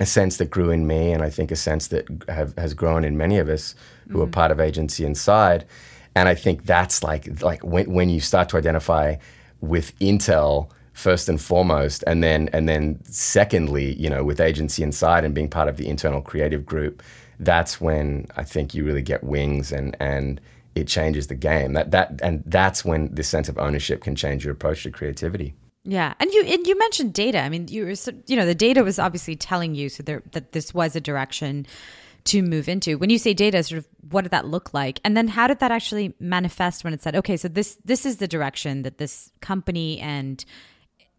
a 0.00 0.06
sense 0.06 0.38
that 0.38 0.46
grew 0.46 0.70
in 0.70 0.86
me, 0.86 1.12
and 1.12 1.22
I 1.22 1.28
think 1.28 1.50
a 1.50 1.56
sense 1.56 1.88
that 1.88 2.06
have, 2.26 2.56
has 2.56 2.72
grown 2.72 3.04
in 3.04 3.18
many 3.18 3.36
of 3.36 3.50
us 3.50 3.74
who 4.08 4.18
mm. 4.18 4.24
are 4.24 4.26
part 4.26 4.50
of 4.50 4.58
Agency 4.58 5.04
Inside 5.04 5.66
and 6.14 6.28
I 6.28 6.34
think 6.34 6.64
that's 6.64 7.02
like 7.02 7.42
like 7.42 7.62
when 7.62 7.90
when 7.92 8.08
you 8.08 8.20
start 8.20 8.48
to 8.50 8.56
identify 8.56 9.16
with 9.60 9.98
Intel 9.98 10.70
first 10.92 11.28
and 11.28 11.40
foremost, 11.40 12.04
and 12.06 12.22
then 12.22 12.48
and 12.52 12.68
then 12.68 13.00
secondly, 13.04 13.94
you 13.94 14.10
know, 14.10 14.24
with 14.24 14.40
agency 14.40 14.82
inside 14.82 15.24
and 15.24 15.34
being 15.34 15.48
part 15.48 15.68
of 15.68 15.76
the 15.76 15.88
internal 15.88 16.22
creative 16.22 16.64
group, 16.66 17.02
that's 17.40 17.80
when 17.80 18.26
I 18.36 18.44
think 18.44 18.74
you 18.74 18.84
really 18.84 19.02
get 19.02 19.24
wings 19.24 19.72
and 19.72 19.96
and 20.00 20.40
it 20.74 20.88
changes 20.88 21.26
the 21.26 21.34
game. 21.34 21.72
That 21.74 21.90
that 21.90 22.20
and 22.22 22.42
that's 22.46 22.84
when 22.84 23.14
this 23.14 23.28
sense 23.28 23.48
of 23.48 23.58
ownership 23.58 24.02
can 24.02 24.16
change 24.16 24.44
your 24.44 24.52
approach 24.52 24.82
to 24.84 24.90
creativity. 24.90 25.54
Yeah, 25.84 26.14
and 26.20 26.30
you 26.30 26.44
and 26.44 26.66
you 26.66 26.78
mentioned 26.78 27.12
data. 27.12 27.40
I 27.40 27.48
mean, 27.48 27.68
you 27.68 27.84
were 27.84 27.94
you 28.26 28.36
know 28.36 28.46
the 28.46 28.54
data 28.54 28.84
was 28.84 28.98
obviously 28.98 29.36
telling 29.36 29.74
you 29.74 29.88
so 29.88 30.02
there, 30.02 30.22
that 30.32 30.52
this 30.52 30.72
was 30.72 30.94
a 30.94 31.00
direction 31.00 31.66
to 32.24 32.42
move 32.42 32.68
into. 32.68 32.98
When 32.98 33.10
you 33.10 33.18
say 33.18 33.34
data, 33.34 33.62
sort 33.64 33.78
of 33.78 33.88
what 34.10 34.22
did 34.22 34.30
that 34.30 34.46
look 34.46 34.72
like? 34.72 35.00
And 35.04 35.16
then 35.16 35.26
how 35.26 35.48
did 35.48 35.58
that 35.58 35.72
actually 35.72 36.14
manifest 36.20 36.84
when 36.84 36.92
it 36.92 37.02
said, 37.02 37.16
okay, 37.16 37.36
so 37.36 37.48
this 37.48 37.78
this 37.84 38.06
is 38.06 38.18
the 38.18 38.28
direction 38.28 38.82
that 38.82 38.98
this 38.98 39.32
company 39.40 39.98
and 39.98 40.44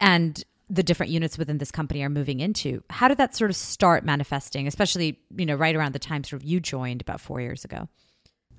and 0.04 0.44
the 0.70 0.84
different 0.84 1.12
units 1.12 1.38
within 1.38 1.60
this 1.60 1.72
company 1.72 2.04
are 2.04 2.10
moving 2.10 2.42
into. 2.42 2.84
How 2.90 3.08
did 3.08 3.18
that 3.18 3.36
sort 3.36 3.50
of 3.50 3.56
start 3.56 4.04
manifesting, 4.04 4.68
especially, 4.68 5.20
you 5.36 5.46
know, 5.46 5.56
right 5.56 5.76
around 5.76 5.94
the 5.94 6.00
time 6.00 6.24
sort 6.24 6.42
of 6.42 6.48
you 6.48 6.60
joined 6.60 7.02
about 7.02 7.22
four 7.22 7.40
years 7.40 7.64
ago? 7.64 7.88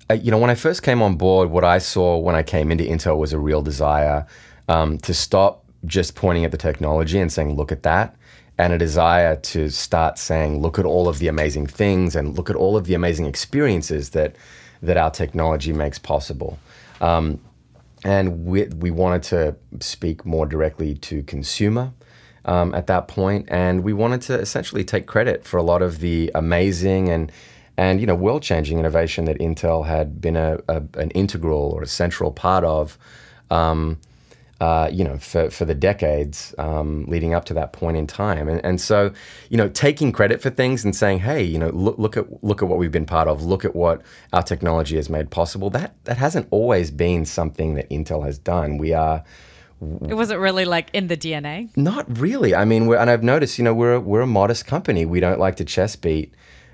Uh, 0.09 0.15
you 0.15 0.31
know, 0.31 0.37
when 0.37 0.49
I 0.49 0.55
first 0.55 0.81
came 0.81 1.01
on 1.01 1.15
board, 1.15 1.49
what 1.49 1.63
I 1.63 1.77
saw 1.77 2.17
when 2.17 2.35
I 2.35 2.41
came 2.43 2.71
into 2.71 2.83
Intel 2.83 3.17
was 3.17 3.31
a 3.31 3.39
real 3.39 3.61
desire 3.61 4.25
um, 4.67 4.97
to 4.99 5.13
stop 5.13 5.65
just 5.85 6.15
pointing 6.15 6.45
at 6.45 6.51
the 6.51 6.57
technology 6.57 7.19
and 7.19 7.31
saying, 7.31 7.55
look 7.55 7.71
at 7.71 7.83
that, 7.83 8.15
and 8.57 8.73
a 8.73 8.77
desire 8.77 9.35
to 9.35 9.69
start 9.69 10.17
saying, 10.17 10.61
look 10.61 10.79
at 10.79 10.85
all 10.85 11.07
of 11.07 11.19
the 11.19 11.27
amazing 11.27 11.67
things 11.67 12.15
and 12.15 12.35
look 12.35 12.49
at 12.49 12.55
all 12.55 12.75
of 12.75 12.85
the 12.85 12.95
amazing 12.95 13.25
experiences 13.25 14.11
that 14.11 14.35
that 14.81 14.97
our 14.97 15.11
technology 15.11 15.73
makes 15.73 15.99
possible. 15.99 16.59
Um, 17.01 17.39
and 18.05 18.45
we, 18.45 18.65
we 18.65 18.91
wanted 18.91 19.23
to 19.23 19.55
speak 19.79 20.25
more 20.25 20.45
directly 20.45 20.93
to 20.93 21.23
consumer 21.23 21.91
um, 22.45 22.73
at 22.75 22.85
that 22.85 23.07
point, 23.07 23.47
and 23.49 23.83
we 23.83 23.93
wanted 23.93 24.21
to 24.21 24.39
essentially 24.39 24.83
take 24.83 25.07
credit 25.07 25.43
for 25.43 25.57
a 25.57 25.63
lot 25.63 25.81
of 25.81 25.99
the 25.99 26.31
amazing 26.35 27.09
and 27.09 27.31
and 27.77 27.99
you 27.99 28.07
know 28.07 28.15
world-changing 28.15 28.77
innovation 28.79 29.25
that 29.25 29.39
Intel 29.39 29.85
had 29.87 30.21
been 30.21 30.37
a, 30.37 30.59
a 30.69 30.83
an 30.93 31.09
integral 31.11 31.71
or 31.71 31.81
a 31.81 31.87
central 31.87 32.31
part 32.31 32.63
of. 32.63 32.97
Um, 33.49 33.97
uh, 34.65 34.89
you 34.91 35.03
know, 35.03 35.15
for, 35.19 35.51
for 35.51 35.63
the 35.63 35.75
decades 35.75 36.55
um, 36.57 37.05
leading 37.07 37.35
up 37.35 37.45
to 37.45 37.53
that 37.53 37.71
point 37.71 37.95
in 37.95 38.07
time. 38.07 38.47
And, 38.49 38.59
and 38.65 38.81
so, 38.81 39.13
you 39.51 39.57
know, 39.57 39.69
taking 39.69 40.11
credit 40.11 40.41
for 40.41 40.49
things 40.49 40.83
and 40.83 40.95
saying, 40.95 41.19
hey, 41.19 41.43
you 41.43 41.59
know, 41.59 41.69
look, 41.69 41.99
look 41.99 42.17
at 42.17 42.43
look 42.43 42.63
at 42.63 42.67
what 42.67 42.79
we've 42.79 42.91
been 42.91 43.05
part 43.05 43.27
of, 43.27 43.43
look 43.43 43.63
at 43.63 43.75
what 43.75 44.01
our 44.33 44.41
technology 44.41 44.95
has 44.95 45.07
made 45.07 45.29
possible. 45.29 45.69
That 45.69 45.93
that 46.05 46.17
hasn't 46.17 46.47
always 46.49 46.89
been 46.89 47.25
something 47.25 47.75
that 47.75 47.87
Intel 47.91 48.25
has 48.25 48.39
done. 48.39 48.79
We 48.79 48.91
are 48.91 49.23
it 50.07 50.15
wasn't 50.15 50.39
really 50.39 50.65
like 50.65 50.89
in 50.93 51.09
the 51.09 51.17
DNA. 51.17 51.69
Not 51.77 52.17
really. 52.17 52.55
I 52.55 52.65
mean, 52.65 52.91
and 52.91 53.07
I've 53.07 53.21
noticed, 53.23 53.59
you 53.59 53.63
know, 53.63 53.73
we're 53.75 53.99
we're 53.99 54.21
a 54.21 54.27
modest 54.41 54.65
company. 54.65 55.05
We 55.05 55.19
don't 55.19 55.39
like 55.39 55.57
to 55.57 55.65
chest 55.65 56.01
beat, 56.01 56.33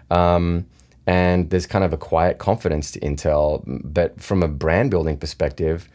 um, 0.10 0.66
and 1.06 1.50
there's 1.50 1.66
kind 1.66 1.84
of 1.84 1.92
a 1.92 1.98
quiet 1.98 2.38
confidence 2.38 2.92
to 2.92 3.02
Intel. 3.02 3.64
But 3.84 4.22
from 4.22 4.44
a 4.44 4.48
brand 4.48 4.92
building 4.92 5.18
perspective, 5.18 5.90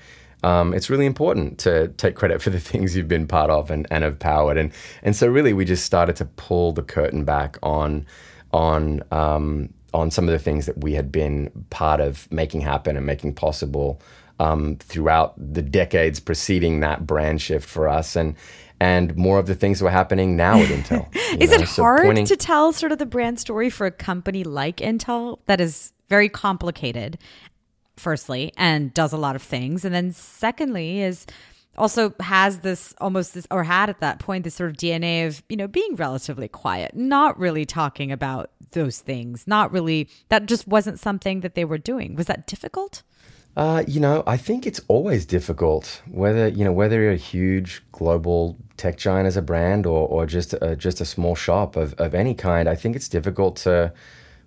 um, 0.46 0.72
it's 0.72 0.88
really 0.88 1.06
important 1.06 1.58
to 1.58 1.88
take 1.88 2.14
credit 2.14 2.40
for 2.40 2.50
the 2.50 2.60
things 2.70 2.96
you've 2.96 3.08
been 3.08 3.26
part 3.26 3.50
of 3.50 3.70
and, 3.70 3.86
and 3.90 4.04
have 4.04 4.18
powered. 4.18 4.56
And 4.56 4.72
and 5.02 5.16
so 5.16 5.26
really, 5.26 5.52
we 5.52 5.64
just 5.64 5.84
started 5.84 6.14
to 6.16 6.24
pull 6.24 6.72
the 6.72 6.82
curtain 6.82 7.24
back 7.24 7.58
on 7.62 8.06
on 8.52 9.02
um, 9.10 9.74
on 9.92 10.10
some 10.10 10.28
of 10.28 10.32
the 10.32 10.38
things 10.38 10.66
that 10.66 10.78
we 10.78 10.94
had 10.94 11.10
been 11.10 11.50
part 11.70 12.00
of 12.00 12.30
making 12.30 12.60
happen 12.60 12.96
and 12.96 13.04
making 13.04 13.34
possible 13.34 14.00
um, 14.38 14.76
throughout 14.76 15.34
the 15.36 15.62
decades 15.62 16.20
preceding 16.20 16.80
that 16.80 17.06
brand 17.06 17.42
shift 17.42 17.68
for 17.68 17.88
us 17.88 18.14
and 18.14 18.36
and 18.78 19.16
more 19.16 19.38
of 19.38 19.46
the 19.46 19.54
things 19.54 19.78
that 19.78 19.86
were 19.86 19.90
happening 19.90 20.36
now 20.36 20.60
at 20.60 20.68
Intel. 20.68 21.08
is 21.40 21.50
know? 21.50 21.56
it 21.56 21.66
so 21.66 21.82
hard 21.82 22.02
pointing- 22.02 22.26
to 22.26 22.36
tell 22.36 22.72
sort 22.72 22.92
of 22.92 22.98
the 22.98 23.06
brand 23.06 23.40
story 23.40 23.68
for 23.68 23.86
a 23.86 23.90
company 23.90 24.44
like 24.44 24.76
Intel 24.76 25.40
that 25.46 25.60
is 25.60 25.92
very 26.08 26.28
complicated, 26.28 27.18
firstly, 27.96 28.52
and 28.56 28.92
does 28.94 29.12
a 29.12 29.16
lot 29.16 29.36
of 29.36 29.42
things, 29.42 29.84
and 29.84 29.94
then 29.94 30.12
secondly 30.12 31.00
is 31.02 31.26
also 31.76 32.14
has 32.20 32.60
this 32.60 32.94
almost 33.00 33.34
this 33.34 33.46
or 33.50 33.64
had 33.64 33.90
at 33.90 34.00
that 34.00 34.18
point 34.18 34.44
this 34.44 34.54
sort 34.54 34.70
of 34.70 34.76
DNA 34.76 35.26
of 35.26 35.42
you 35.48 35.56
know 35.56 35.68
being 35.68 35.94
relatively 35.96 36.48
quiet, 36.48 36.94
not 36.94 37.38
really 37.38 37.64
talking 37.64 38.10
about 38.12 38.50
those 38.72 38.98
things, 38.98 39.46
not 39.46 39.72
really 39.72 40.08
that 40.28 40.46
just 40.46 40.66
wasn't 40.66 40.98
something 40.98 41.40
that 41.40 41.54
they 41.54 41.64
were 41.64 41.78
doing. 41.78 42.14
Was 42.14 42.26
that 42.26 42.46
difficult? 42.46 43.02
Uh, 43.56 43.82
you 43.88 44.00
know, 44.00 44.22
I 44.26 44.36
think 44.36 44.66
it's 44.66 44.82
always 44.86 45.24
difficult 45.24 46.02
whether 46.10 46.48
you 46.48 46.64
know 46.64 46.72
whether 46.72 47.00
you're 47.00 47.12
a 47.12 47.16
huge 47.16 47.82
global 47.92 48.58
tech 48.76 48.98
giant 48.98 49.26
as 49.26 49.36
a 49.36 49.42
brand 49.42 49.86
or 49.86 50.06
or 50.08 50.26
just 50.26 50.52
a, 50.54 50.76
just 50.76 51.00
a 51.00 51.06
small 51.06 51.34
shop 51.34 51.76
of 51.76 51.94
of 51.94 52.14
any 52.14 52.34
kind. 52.34 52.68
I 52.68 52.74
think 52.74 52.96
it's 52.96 53.08
difficult 53.08 53.56
to 53.58 53.92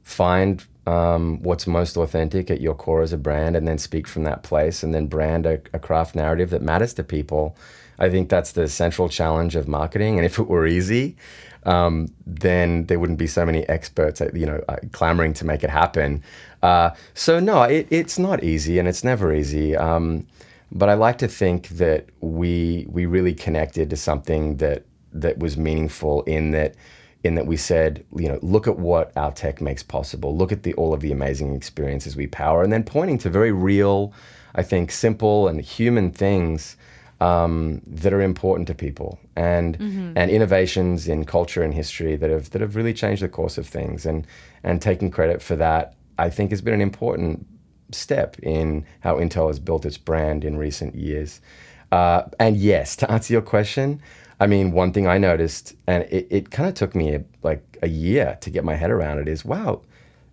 find 0.03 0.65
um, 0.87 1.41
what's 1.43 1.67
most 1.67 1.97
authentic 1.97 2.49
at 2.49 2.61
your 2.61 2.73
core 2.73 3.01
as 3.01 3.13
a 3.13 3.17
brand, 3.17 3.55
and 3.55 3.67
then 3.67 3.77
speak 3.77 4.07
from 4.07 4.23
that 4.23 4.43
place, 4.43 4.83
and 4.83 4.93
then 4.93 5.07
brand 5.07 5.45
a, 5.45 5.61
a 5.73 5.79
craft 5.79 6.15
narrative 6.15 6.49
that 6.49 6.61
matters 6.61 6.93
to 6.95 7.03
people. 7.03 7.55
I 7.99 8.09
think 8.09 8.29
that's 8.29 8.53
the 8.53 8.67
central 8.67 9.09
challenge 9.09 9.55
of 9.55 9.67
marketing. 9.67 10.17
And 10.17 10.25
if 10.25 10.39
it 10.39 10.47
were 10.47 10.65
easy, 10.65 11.17
um, 11.63 12.07
then 12.25 12.85
there 12.85 12.97
wouldn't 12.97 13.19
be 13.19 13.27
so 13.27 13.45
many 13.45 13.67
experts, 13.67 14.21
you 14.33 14.45
know, 14.45 14.63
uh, 14.69 14.77
clamoring 14.93 15.33
to 15.33 15.45
make 15.45 15.63
it 15.63 15.69
happen. 15.69 16.23
Uh, 16.63 16.91
so 17.13 17.39
no, 17.39 17.63
it, 17.63 17.87
it's 17.89 18.17
not 18.17 18.43
easy, 18.43 18.79
and 18.79 18.87
it's 18.87 19.03
never 19.03 19.33
easy. 19.33 19.75
Um, 19.75 20.25
but 20.71 20.89
I 20.89 20.93
like 20.93 21.17
to 21.19 21.27
think 21.27 21.69
that 21.69 22.05
we 22.21 22.85
we 22.89 23.05
really 23.05 23.33
connected 23.33 23.89
to 23.89 23.97
something 23.97 24.57
that 24.57 24.85
that 25.11 25.39
was 25.39 25.57
meaningful 25.57 26.21
in 26.23 26.51
that 26.51 26.75
in 27.23 27.35
that 27.35 27.45
we 27.45 27.57
said, 27.57 28.05
you 28.15 28.27
know, 28.27 28.39
look 28.41 28.67
at 28.67 28.79
what 28.79 29.11
our 29.17 29.31
tech 29.31 29.61
makes 29.61 29.83
possible. 29.83 30.35
Look 30.35 30.51
at 30.51 30.63
the 30.63 30.73
all 30.75 30.93
of 30.93 31.01
the 31.01 31.11
amazing 31.11 31.55
experiences 31.55 32.15
we 32.15 32.27
power, 32.27 32.63
and 32.63 32.71
then 32.71 32.83
pointing 32.83 33.17
to 33.19 33.29
very 33.29 33.51
real, 33.51 34.13
I 34.55 34.63
think, 34.63 34.91
simple 34.91 35.47
and 35.47 35.59
human 35.59 36.11
things 36.11 36.77
um, 37.19 37.81
that 37.85 38.13
are 38.13 38.21
important 38.21 38.67
to 38.67 38.73
people 38.73 39.19
and 39.35 39.77
mm-hmm. 39.77 40.13
and 40.15 40.31
innovations 40.31 41.07
in 41.07 41.25
culture 41.25 41.63
and 41.63 41.73
history 41.73 42.15
that 42.15 42.29
have 42.29 42.51
that 42.51 42.61
have 42.61 42.75
really 42.75 42.93
changed 42.93 43.21
the 43.21 43.29
course 43.29 43.57
of 43.57 43.67
things 43.67 44.05
and 44.05 44.25
and 44.63 44.81
taking 44.81 45.11
credit 45.11 45.41
for 45.41 45.55
that 45.57 45.95
I 46.19 46.29
think 46.29 46.51
has 46.51 46.61
been 46.61 46.73
an 46.73 46.81
important 46.81 47.45
step 47.91 48.37
in 48.39 48.85
how 48.99 49.15
Intel 49.15 49.47
has 49.47 49.59
built 49.59 49.85
its 49.85 49.97
brand 49.97 50.43
in 50.43 50.57
recent 50.57 50.95
years. 50.95 51.41
Uh, 51.91 52.23
and 52.39 52.57
yes, 52.57 52.95
to 52.97 53.09
answer 53.11 53.33
your 53.33 53.41
question, 53.41 54.01
I 54.39 54.47
mean, 54.47 54.71
one 54.71 54.93
thing 54.93 55.07
I 55.07 55.17
noticed, 55.17 55.75
and 55.87 56.03
it, 56.03 56.27
it 56.29 56.51
kind 56.51 56.69
of 56.69 56.75
took 56.75 56.95
me 56.95 57.15
a, 57.15 57.23
like 57.43 57.77
a 57.81 57.87
year 57.87 58.37
to 58.41 58.49
get 58.49 58.63
my 58.63 58.75
head 58.75 58.91
around 58.91 59.19
it, 59.19 59.27
is 59.27 59.43
wow, 59.43 59.81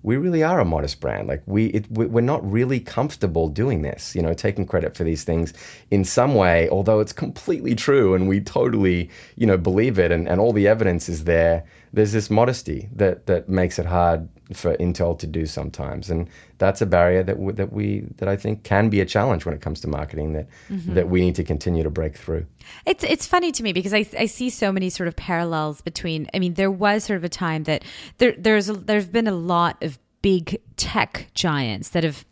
we 0.03 0.17
really 0.17 0.45
are 0.45 0.61
a 0.61 0.65
modest 0.65 1.01
brand. 1.01 1.27
Like 1.27 1.43
we, 1.47 1.67
it, 1.67 1.91
we're 1.91 2.21
not 2.21 2.49
really 2.49 2.79
comfortable 2.79 3.49
doing 3.49 3.83
this, 3.83 4.15
you 4.15 4.23
know, 4.23 4.35
taking 4.35 4.65
credit 4.65 4.97
for 4.97 5.03
these 5.03 5.25
things 5.25 5.53
in 5.91 6.05
some 6.05 6.37
way, 6.37 6.69
although 6.69 7.01
it's 7.01 7.13
completely 7.13 7.75
true 7.75 8.15
and 8.15 8.29
we 8.29 8.41
totally, 8.41 9.11
you 9.35 9.47
know, 9.47 9.57
believe 9.57 9.99
it 9.99 10.13
and, 10.13 10.29
and 10.29 10.41
all 10.41 10.53
the 10.53 10.69
evidence 10.69 11.09
is 11.09 11.25
there. 11.25 11.65
There's 11.93 12.13
this 12.13 12.31
modesty 12.31 12.89
that, 12.95 13.27
that 13.27 13.49
makes 13.49 13.81
it 13.81 13.87
hard 13.87 14.29
for 14.53 14.77
Intel 14.77 15.19
to 15.19 15.27
do 15.27 15.47
sometimes. 15.47 16.11
And 16.11 16.29
that's 16.59 16.81
a 16.81 16.87
barrier 16.87 17.23
that, 17.23 17.35
w- 17.35 17.53
that 17.53 17.73
we, 17.73 18.07
that 18.19 18.29
I 18.29 18.37
think 18.37 18.63
can 18.63 18.89
be 18.89 19.01
a 19.01 19.05
challenge 19.05 19.45
when 19.45 19.55
it 19.55 19.61
comes 19.61 19.81
to 19.81 19.89
marketing 19.89 20.35
that, 20.35 20.47
mm-hmm. 20.71 20.95
that 20.95 21.09
we 21.09 21.21
need 21.21 21.35
to 21.37 21.45
continue 21.45 21.83
to 21.83 21.91
break 21.91 22.17
through. 22.17 22.47
It's, 22.85 23.05
it's 23.05 23.27
funny 23.27 23.53
to 23.53 23.63
me 23.63 23.73
because 23.73 23.93
I, 23.93 24.07
I 24.19 24.27
see 24.27 24.51
so 24.51 24.71
many 24.71 24.91
sort 24.91 25.09
of 25.09 25.17
parallels 25.17 25.81
between, 25.81 26.29
I 26.33 26.39
mean, 26.39 26.55
there 26.55 26.71
was 26.71 27.05
sort 27.05 27.17
of 27.17 27.25
a 27.25 27.29
time 27.29 27.65
that 27.65 27.85
there, 28.19 28.35
there's, 28.39 28.69
a, 28.69 28.75
there's 28.75 29.07
been 29.07 29.27
a 29.27 29.35
lot 29.35 29.83
of 29.83 29.99
big 30.23 30.61
tech 30.77 31.29
giants 31.35 31.91
that 31.91 32.05
have 32.05 32.25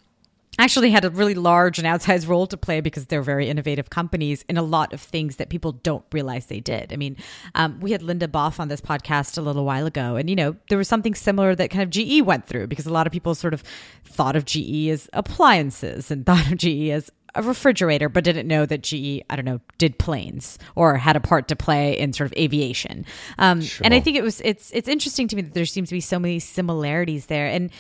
actually 0.59 0.90
had 0.90 1.05
a 1.05 1.11
really 1.11 1.35
large 1.35 1.79
and 1.79 1.87
outsized 1.87 2.29
role 2.29 2.47
to 2.47 2.57
play 2.57 2.81
because 2.81 3.07
they're 3.07 3.23
very 3.23 3.49
innovative 3.49 3.90
companies 3.90 4.45
in 4.49 4.57
a 4.57 4.62
lot 4.62 4.93
of 4.93 5.01
things 5.01 5.37
that 5.37 5.49
people 5.49 5.73
don't 5.73 6.05
realize 6.12 6.47
they 6.47 6.61
did. 6.61 6.93
I 6.93 6.97
mean, 6.97 7.17
um, 7.55 7.81
we 7.81 7.93
had 7.93 8.03
Linda 8.03 8.29
Boff 8.29 8.61
on 8.61 8.69
this 8.69 8.81
podcast 8.81 9.38
a 9.38 9.40
little 9.40 9.64
while 9.64 9.87
ago, 9.87 10.17
and 10.17 10.31
you 10.31 10.37
know 10.37 10.57
there 10.69 10.79
was 10.79 10.88
something 10.88 11.14
similar 11.14 11.55
that 11.55 11.71
kind 11.71 11.83
of 11.83 11.90
GE 11.90 12.23
went 12.23 12.47
through 12.47 12.67
because 12.67 12.87
a 12.87 12.93
lot 12.93 13.07
of 13.07 13.12
people 13.12 13.35
sort 13.35 13.55
of 13.55 13.62
thought 14.05 14.37
of 14.37 14.45
GE 14.45 14.88
as 14.88 15.09
appliances 15.12 16.11
and 16.11 16.27
thought 16.27 16.51
of 16.51 16.59
GE 16.59 16.90
as 16.90 17.11
a 17.35 17.43
refrigerator, 17.43 18.09
but 18.09 18.25
didn't 18.25 18.47
know 18.47 18.64
that 18.67 18.83
GE, 18.83 19.23
I 19.29 19.37
don't 19.37 19.45
know, 19.45 19.61
did 19.79 19.99
planes 19.99 20.59
or 20.77 20.97
had 20.97 21.17
a 21.17 21.21
part 21.21 21.49
to 21.49 21.57
play 21.57 21.99
in 21.99 22.12
sort 22.12 22.31
of 22.31 22.38
aviation. 22.38 23.05
Um, 23.38 23.61
sure. 23.61 23.85
And 23.85 23.93
I 23.93 24.01
think 24.01 24.17
it 24.17 24.23
was 24.23 24.40
it's 24.43 24.71
it's 24.73 24.88
interesting 24.88 25.29
to 25.29 25.37
me 25.37 25.43
that 25.43 25.55
there 25.55 25.67
seems 25.67 25.88
to 25.88 25.95
be 25.95 26.01
so 26.01 26.19
many 26.19 26.38
similarities 26.38 27.27
there, 27.27 27.47
and 27.47 27.71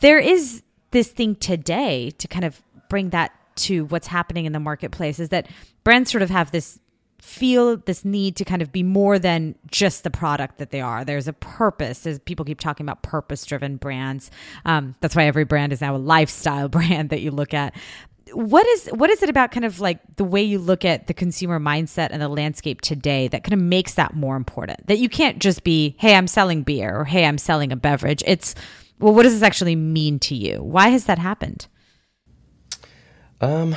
there 0.00 0.18
is 0.18 0.62
this 0.90 1.08
thing 1.08 1.36
today 1.36 2.10
to 2.12 2.28
kind 2.28 2.44
of 2.44 2.62
bring 2.88 3.10
that 3.10 3.32
to 3.56 3.84
what's 3.86 4.06
happening 4.06 4.46
in 4.46 4.52
the 4.52 4.60
marketplace 4.60 5.18
is 5.18 5.30
that 5.30 5.48
brands 5.84 6.10
sort 6.10 6.22
of 6.22 6.30
have 6.30 6.50
this 6.50 6.78
feel 7.20 7.76
this 7.78 8.04
need 8.04 8.36
to 8.36 8.44
kind 8.44 8.62
of 8.62 8.70
be 8.70 8.82
more 8.82 9.18
than 9.18 9.54
just 9.70 10.04
the 10.04 10.10
product 10.10 10.58
that 10.58 10.70
they 10.70 10.80
are. 10.80 11.04
There's 11.04 11.26
a 11.26 11.32
purpose. 11.32 12.06
As 12.06 12.18
people 12.20 12.44
keep 12.44 12.60
talking 12.60 12.84
about 12.84 13.02
purpose-driven 13.02 13.76
brands, 13.78 14.30
um, 14.64 14.94
that's 15.00 15.16
why 15.16 15.24
every 15.24 15.44
brand 15.44 15.72
is 15.72 15.80
now 15.80 15.96
a 15.96 15.98
lifestyle 15.98 16.68
brand 16.68 17.10
that 17.10 17.20
you 17.20 17.30
look 17.30 17.54
at 17.54 17.74
what 18.32 18.66
is 18.66 18.88
what 18.88 19.08
is 19.08 19.22
it 19.22 19.30
about 19.30 19.50
kind 19.50 19.64
of 19.64 19.80
like 19.80 20.00
the 20.16 20.24
way 20.24 20.42
you 20.42 20.58
look 20.58 20.84
at 20.84 21.06
the 21.06 21.14
consumer 21.14 21.58
mindset 21.58 22.08
and 22.10 22.20
the 22.20 22.28
landscape 22.28 22.82
today 22.82 23.26
that 23.28 23.42
kind 23.42 23.54
of 23.54 23.60
makes 23.60 23.94
that 23.94 24.14
more 24.14 24.36
important 24.36 24.86
that 24.86 24.98
you 24.98 25.08
can't 25.08 25.38
just 25.38 25.64
be 25.64 25.94
hey 25.98 26.14
i'm 26.14 26.26
selling 26.26 26.62
beer 26.62 26.94
or 26.94 27.06
hey 27.06 27.24
i'm 27.24 27.38
selling 27.38 27.72
a 27.72 27.76
beverage 27.76 28.22
it's 28.26 28.54
well 28.98 29.14
what 29.14 29.22
does 29.22 29.32
this 29.32 29.42
actually 29.42 29.76
mean 29.76 30.18
to 30.18 30.34
you 30.34 30.62
why 30.62 30.88
has 30.88 31.04
that 31.04 31.18
happened 31.18 31.66
um 33.40 33.74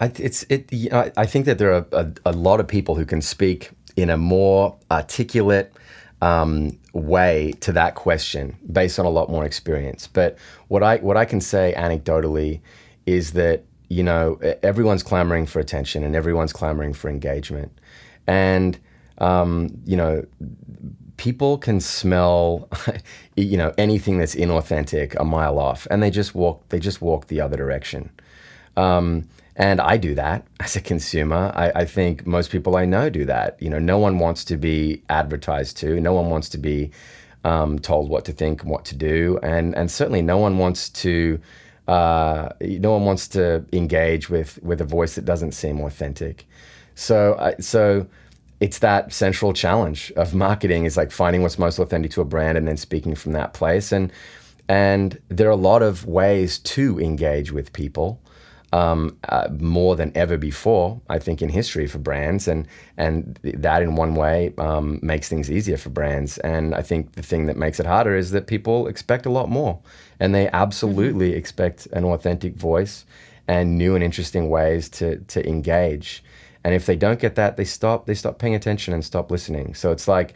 I, 0.00 0.12
it's 0.16 0.44
it. 0.48 0.70
You 0.72 0.90
know, 0.90 1.10
I 1.16 1.26
think 1.26 1.46
that 1.46 1.58
there 1.58 1.72
are 1.72 1.86
a, 1.92 2.12
a, 2.26 2.32
lot 2.32 2.60
of 2.60 2.68
people 2.68 2.96
who 2.96 3.06
can 3.06 3.22
speak 3.22 3.70
in 3.96 4.10
a 4.10 4.16
more 4.16 4.76
articulate 4.90 5.72
um, 6.20 6.78
way 6.92 7.54
to 7.60 7.72
that 7.72 7.94
question 7.94 8.56
based 8.70 8.98
on 8.98 9.06
a 9.06 9.10
lot 9.10 9.30
more 9.30 9.44
experience. 9.44 10.06
But 10.06 10.38
what 10.68 10.82
I 10.82 10.96
what 10.96 11.16
I 11.16 11.24
can 11.24 11.40
say 11.40 11.74
anecdotally 11.76 12.60
is 13.06 13.32
that 13.32 13.64
you 13.88 14.02
know 14.02 14.38
everyone's 14.62 15.02
clamoring 15.02 15.46
for 15.46 15.60
attention 15.60 16.04
and 16.04 16.14
everyone's 16.14 16.52
clamoring 16.52 16.92
for 16.92 17.08
engagement, 17.08 17.72
and 18.26 18.78
um, 19.18 19.70
you 19.86 19.96
know 19.96 20.24
people 21.16 21.58
can 21.58 21.80
smell 21.80 22.68
you 23.36 23.56
know 23.56 23.72
anything 23.78 24.18
that's 24.18 24.34
inauthentic 24.34 25.14
a 25.18 25.24
mile 25.24 25.58
off, 25.58 25.86
and 25.90 26.02
they 26.02 26.10
just 26.10 26.34
walk 26.34 26.68
they 26.68 26.78
just 26.78 27.00
walk 27.00 27.26
the 27.26 27.40
other 27.40 27.56
direction. 27.56 28.10
Um, 28.76 29.28
and 29.56 29.80
I 29.80 29.96
do 29.96 30.14
that 30.14 30.46
as 30.60 30.76
a 30.76 30.80
consumer. 30.80 31.52
I, 31.54 31.72
I, 31.74 31.84
think 31.86 32.26
most 32.26 32.50
people 32.50 32.76
I 32.76 32.84
know 32.84 33.08
do 33.08 33.24
that. 33.24 33.56
You 33.60 33.70
know, 33.70 33.78
no 33.78 33.98
one 33.98 34.18
wants 34.18 34.44
to 34.44 34.58
be 34.58 35.02
advertised 35.08 35.78
to. 35.78 35.98
No 35.98 36.12
one 36.12 36.28
wants 36.28 36.50
to 36.50 36.58
be 36.58 36.90
um, 37.42 37.78
told 37.78 38.10
what 38.10 38.26
to 38.26 38.32
think 38.32 38.62
and 38.62 38.70
what 38.70 38.84
to 38.86 38.94
do, 38.94 39.38
and 39.42 39.74
and 39.74 39.90
certainly 39.90 40.22
no 40.22 40.36
one 40.38 40.58
wants 40.58 40.88
to 40.90 41.40
uh, 41.88 42.50
no 42.60 42.92
one 42.92 43.04
wants 43.04 43.28
to 43.28 43.64
engage 43.72 44.28
with 44.28 44.62
with 44.62 44.80
a 44.80 44.84
voice 44.84 45.14
that 45.14 45.24
doesn't 45.24 45.52
seem 45.52 45.80
authentic. 45.80 46.46
So 46.94 47.34
uh, 47.34 47.52
so 47.60 48.06
it's 48.60 48.78
that 48.78 49.12
central 49.12 49.52
challenge 49.52 50.12
of 50.16 50.34
marketing 50.34 50.84
is 50.84 50.96
like 50.96 51.10
finding 51.10 51.42
what's 51.42 51.58
most 51.58 51.78
authentic 51.78 52.10
to 52.12 52.20
a 52.20 52.24
brand 52.24 52.56
and 52.56 52.66
then 52.66 52.76
speaking 52.76 53.14
from 53.14 53.32
that 53.32 53.54
place 53.54 53.92
and 53.92 54.12
and 54.68 55.20
there 55.28 55.46
are 55.46 55.52
a 55.52 55.56
lot 55.56 55.82
of 55.82 56.06
ways 56.06 56.58
to 56.58 56.98
engage 56.98 57.52
with 57.52 57.72
people 57.72 58.20
um, 58.72 59.16
uh, 59.28 59.48
more 59.58 59.96
than 59.96 60.12
ever 60.14 60.36
before, 60.36 61.00
I 61.08 61.18
think, 61.18 61.40
in 61.40 61.48
history 61.48 61.86
for 61.86 61.98
brands, 61.98 62.48
and 62.48 62.66
and 62.96 63.38
that 63.42 63.82
in 63.82 63.96
one 63.96 64.14
way 64.14 64.52
um, 64.58 64.98
makes 65.02 65.28
things 65.28 65.50
easier 65.50 65.76
for 65.76 65.90
brands. 65.90 66.38
And 66.38 66.74
I 66.74 66.82
think 66.82 67.12
the 67.12 67.22
thing 67.22 67.46
that 67.46 67.56
makes 67.56 67.78
it 67.80 67.86
harder 67.86 68.16
is 68.16 68.32
that 68.32 68.46
people 68.46 68.88
expect 68.88 69.24
a 69.24 69.30
lot 69.30 69.48
more, 69.48 69.80
and 70.18 70.34
they 70.34 70.48
absolutely 70.48 71.30
mm-hmm. 71.30 71.38
expect 71.38 71.86
an 71.92 72.04
authentic 72.04 72.54
voice, 72.56 73.04
and 73.46 73.78
new 73.78 73.94
and 73.94 74.02
interesting 74.02 74.50
ways 74.50 74.88
to 74.90 75.18
to 75.18 75.48
engage. 75.48 76.22
And 76.66 76.74
if 76.74 76.84
they 76.84 76.96
don't 76.96 77.20
get 77.20 77.36
that, 77.36 77.56
they 77.56 77.64
stop 77.64 78.06
they 78.06 78.14
stop 78.14 78.40
paying 78.40 78.56
attention 78.56 78.92
and 78.92 79.04
stop 79.04 79.30
listening. 79.30 79.76
So 79.76 79.92
it's 79.92 80.08
like 80.08 80.34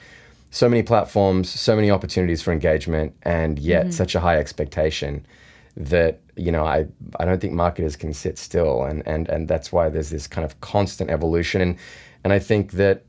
so 0.51 0.69
many 0.69 0.85
platforms, 0.85 1.51
so 1.51 1.75
many 1.75 1.91
opportunities 1.91 2.41
for 2.41 2.53
engagement, 2.53 3.17
and 3.23 3.59
yet 3.59 3.87
mm-hmm. 3.87 3.91
such 3.91 4.15
a 4.15 4.21
high 4.21 4.37
expectation 4.37 5.27
that 5.77 6.21
you 6.37 6.53
know 6.53 6.65
I 6.65 6.87
I 7.19 7.25
don't 7.25 7.41
think 7.41 7.53
marketers 7.55 7.97
can 7.97 8.15
sit 8.15 8.39
still, 8.39 8.85
and 8.85 9.05
and 9.09 9.29
and 9.29 9.49
that's 9.49 9.73
why 9.73 9.89
there's 9.89 10.11
this 10.11 10.29
kind 10.29 10.45
of 10.45 10.61
constant 10.61 11.11
evolution, 11.11 11.61
and 11.63 11.77
and 12.23 12.33
I 12.33 12.39
think 12.39 12.73
that, 12.73 13.03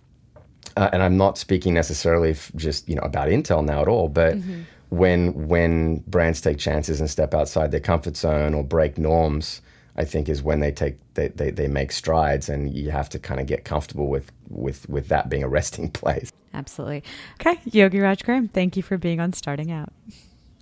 uh, 0.76 0.90
and 0.92 1.04
I'm 1.04 1.16
not 1.16 1.38
speaking 1.38 1.76
necessarily 1.76 2.32
f- 2.32 2.52
just 2.56 2.90
you 2.90 2.96
know 2.96 3.04
about 3.04 3.28
Intel 3.28 3.64
now 3.64 3.84
at 3.84 3.88
all, 3.88 4.10
but. 4.10 4.38
Mm-hmm. 4.38 4.62
When 4.90 5.48
when 5.48 6.00
brands 6.00 6.42
take 6.42 6.58
chances 6.58 7.00
and 7.00 7.10
step 7.10 7.34
outside 7.34 7.72
their 7.72 7.80
comfort 7.80 8.18
zone 8.18 8.54
or 8.54 8.62
break 8.62 8.98
norms, 8.98 9.62
I 10.02 10.06
think 10.06 10.28
is 10.30 10.42
when 10.42 10.62
they 10.62 10.72
take 10.72 10.96
they, 11.14 11.28
they, 11.28 11.52
they 11.52 11.68
make 11.68 11.92
strides 11.92 12.50
and 12.50 12.74
you 12.74 12.90
have 12.90 13.08
to 13.10 13.20
kind 13.20 13.40
of 13.40 13.46
get 13.46 13.66
comfortable 13.66 14.08
with 14.08 14.32
with 14.50 14.90
with 14.90 15.10
that 15.10 15.30
being 15.30 15.44
a 15.44 15.48
resting 15.58 15.92
place. 15.92 16.32
Absolutely. 16.56 17.04
Okay, 17.40 17.58
Yogiraj 17.70 18.24
Graham, 18.24 18.48
thank 18.48 18.76
you 18.76 18.82
for 18.82 18.98
being 18.98 19.20
on 19.20 19.32
Starting 19.32 19.72
Out. 19.72 19.94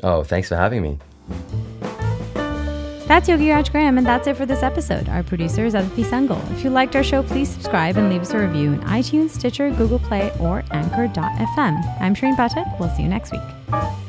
Oh, 0.04 0.24
thanks 0.24 0.50
for 0.50 0.58
having 0.58 0.82
me. 0.82 1.00
That's 3.08 3.28
Yogiraj 3.30 3.72
Graham, 3.72 3.98
and 3.98 4.06
that's 4.06 4.28
it 4.28 4.36
for 4.36 4.46
this 4.46 4.62
episode. 4.62 5.08
Our 5.08 5.24
producer 5.24 5.66
is 5.66 5.74
Aditi 5.74 6.04
Sangal. 6.04 6.40
If 6.52 6.64
you 6.64 6.70
liked 6.70 6.96
our 6.96 7.04
show, 7.04 7.24
please 7.24 7.50
subscribe 7.50 7.98
and 7.98 8.10
leave 8.10 8.22
us 8.22 8.34
a 8.34 8.40
review 8.40 8.74
in 8.74 8.82
iTunes, 8.82 9.32
Stitcher, 9.32 9.72
Google 9.72 10.00
Play, 10.00 10.32
or 10.40 10.64
Anchor.fm. 10.72 12.02
I'm 12.02 12.14
Shareen 12.14 12.36
Pathak. 12.36 12.80
We'll 12.80 12.90
see 12.90 13.04
you 13.04 13.10
next 13.10 13.32
week. 13.32 14.00